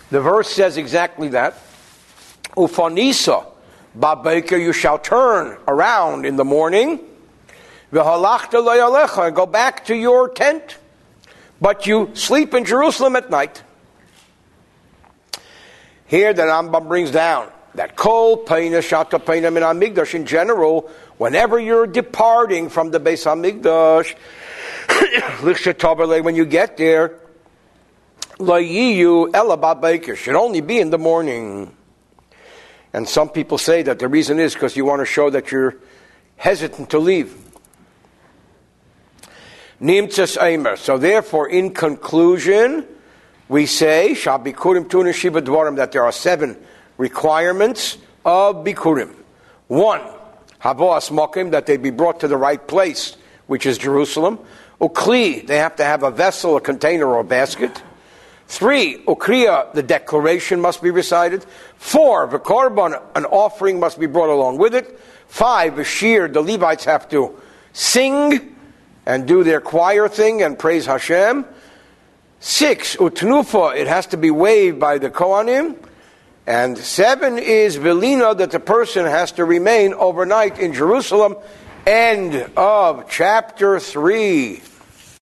The 0.10 0.22
verse 0.22 0.50
says 0.50 0.78
exactly 0.78 1.30
that. 1.30 1.56
Ufanisa, 2.56 3.46
Babaker, 3.98 4.60
you 4.60 4.74
shall 4.74 5.00
turn 5.00 5.58
around 5.68 6.26
in 6.26 6.36
the 6.36 6.46
morning. 6.46 7.00
go 7.92 9.46
back 9.46 9.86
to 9.86 9.96
your 9.96 10.30
tent. 10.30 10.78
But 11.60 11.88
you 11.88 12.12
sleep 12.14 12.54
in 12.54 12.66
Jerusalem 12.66 13.16
at 13.16 13.30
night. 13.30 13.64
Here, 16.06 16.34
the 16.34 16.44
Rambam 16.44 16.88
brings 16.88 17.12
down 17.12 17.50
that 17.76 17.96
kol 17.96 18.46
peina 18.46 18.80
shata 18.80 19.20
peina 19.24 19.52
min 19.52 19.64
amigdash 19.64 20.16
in 20.16 20.26
general, 20.26 20.90
whenever 21.18 21.60
you're 21.60 21.88
departing 21.88 22.70
from 22.70 22.92
the 22.92 23.00
base 23.00 23.26
amigdash, 23.26 24.16
when 26.24 26.36
you 26.36 26.46
get 26.46 26.78
there, 26.78 27.20
Elabat 28.40 30.16
should 30.16 30.36
only 30.36 30.62
be 30.62 30.80
in 30.80 30.90
the 30.90 30.98
morning. 30.98 31.76
And 32.94 33.08
some 33.08 33.30
people 33.30 33.58
say 33.58 33.82
that 33.84 34.00
the 34.00 34.08
reason 34.08 34.40
is 34.40 34.54
because 34.54 34.76
you 34.78 34.86
want 34.86 35.02
to 35.02 35.06
show 35.06 35.30
that 35.30 35.52
you're 35.52 35.76
hesitant 36.38 36.90
to 36.92 37.00
leave. 37.00 37.36
Nimtzas 39.82 40.38
Eimer. 40.38 40.78
So 40.78 40.98
therefore, 40.98 41.50
in 41.50 41.74
conclusion, 41.74 42.86
we 43.50 43.66
say, 43.66 44.12
Shabikurim 44.14 44.90
Tuna 44.90 45.14
Shiva 45.14 45.42
Dvarim, 45.42 45.76
that 45.76 45.92
there 45.92 46.04
are 46.04 46.12
seven 46.12 46.58
requirements 46.98 47.98
of 48.26 48.58
Bikurim. 48.58 49.14
One, 49.68 50.02
Havos 50.62 51.12
Mokim, 51.12 51.52
that 51.52 51.66
they 51.66 51.78
be 51.78 51.92
brought 51.92 52.22
to 52.22 52.28
the 52.28 52.38
right 52.38 52.66
place, 52.68 53.16
which 53.46 53.66
is 53.66 53.78
Jerusalem. 53.78 54.40
Ukli, 54.82 55.46
they 55.46 55.58
have 55.58 55.76
to 55.76 55.84
have 55.84 56.04
a 56.04 56.12
vessel, 56.12 56.58
a 56.58 56.62
container, 56.62 57.08
or 57.08 57.20
a 57.20 57.24
basket. 57.24 57.84
Three, 58.48 59.04
ukriya, 59.04 59.74
the 59.74 59.84
declaration 59.84 60.62
must 60.62 60.82
be 60.82 60.90
recited. 60.90 61.46
Four, 61.76 62.28
the 62.28 62.40
korban, 62.40 63.02
an 63.16 63.26
offering 63.26 63.80
must 63.80 64.00
be 64.00 64.06
brought 64.06 64.30
along 64.30 64.58
with 64.58 64.74
it. 64.74 65.00
Five, 65.28 65.76
the 65.76 65.84
shir, 65.84 66.30
the 66.30 66.42
Levites 66.42 66.86
have 66.86 67.10
to 67.10 67.38
sing 67.74 68.56
and 69.06 69.28
do 69.28 69.44
their 69.44 69.60
choir 69.60 70.08
thing 70.08 70.44
and 70.44 70.58
praise 70.58 70.86
Hashem. 70.86 71.46
Six, 72.40 72.96
utnufa, 72.96 73.76
it 73.76 73.88
has 73.88 74.08
to 74.08 74.18
be 74.18 74.32
waved 74.32 74.80
by 74.80 74.98
the 74.98 75.10
Kohanim. 75.10 75.76
And 76.46 76.78
seven 76.78 77.38
is 77.38 77.78
Belina, 77.78 78.38
that 78.38 78.52
the 78.52 78.60
person 78.62 79.06
has 79.06 79.34
to 79.34 79.44
remain 79.44 79.94
overnight 79.94 80.58
in 80.58 80.74
Jerusalem. 80.74 81.36
End 81.86 82.50
of 82.56 83.10
chapter 83.10 83.80
3. 83.82 84.62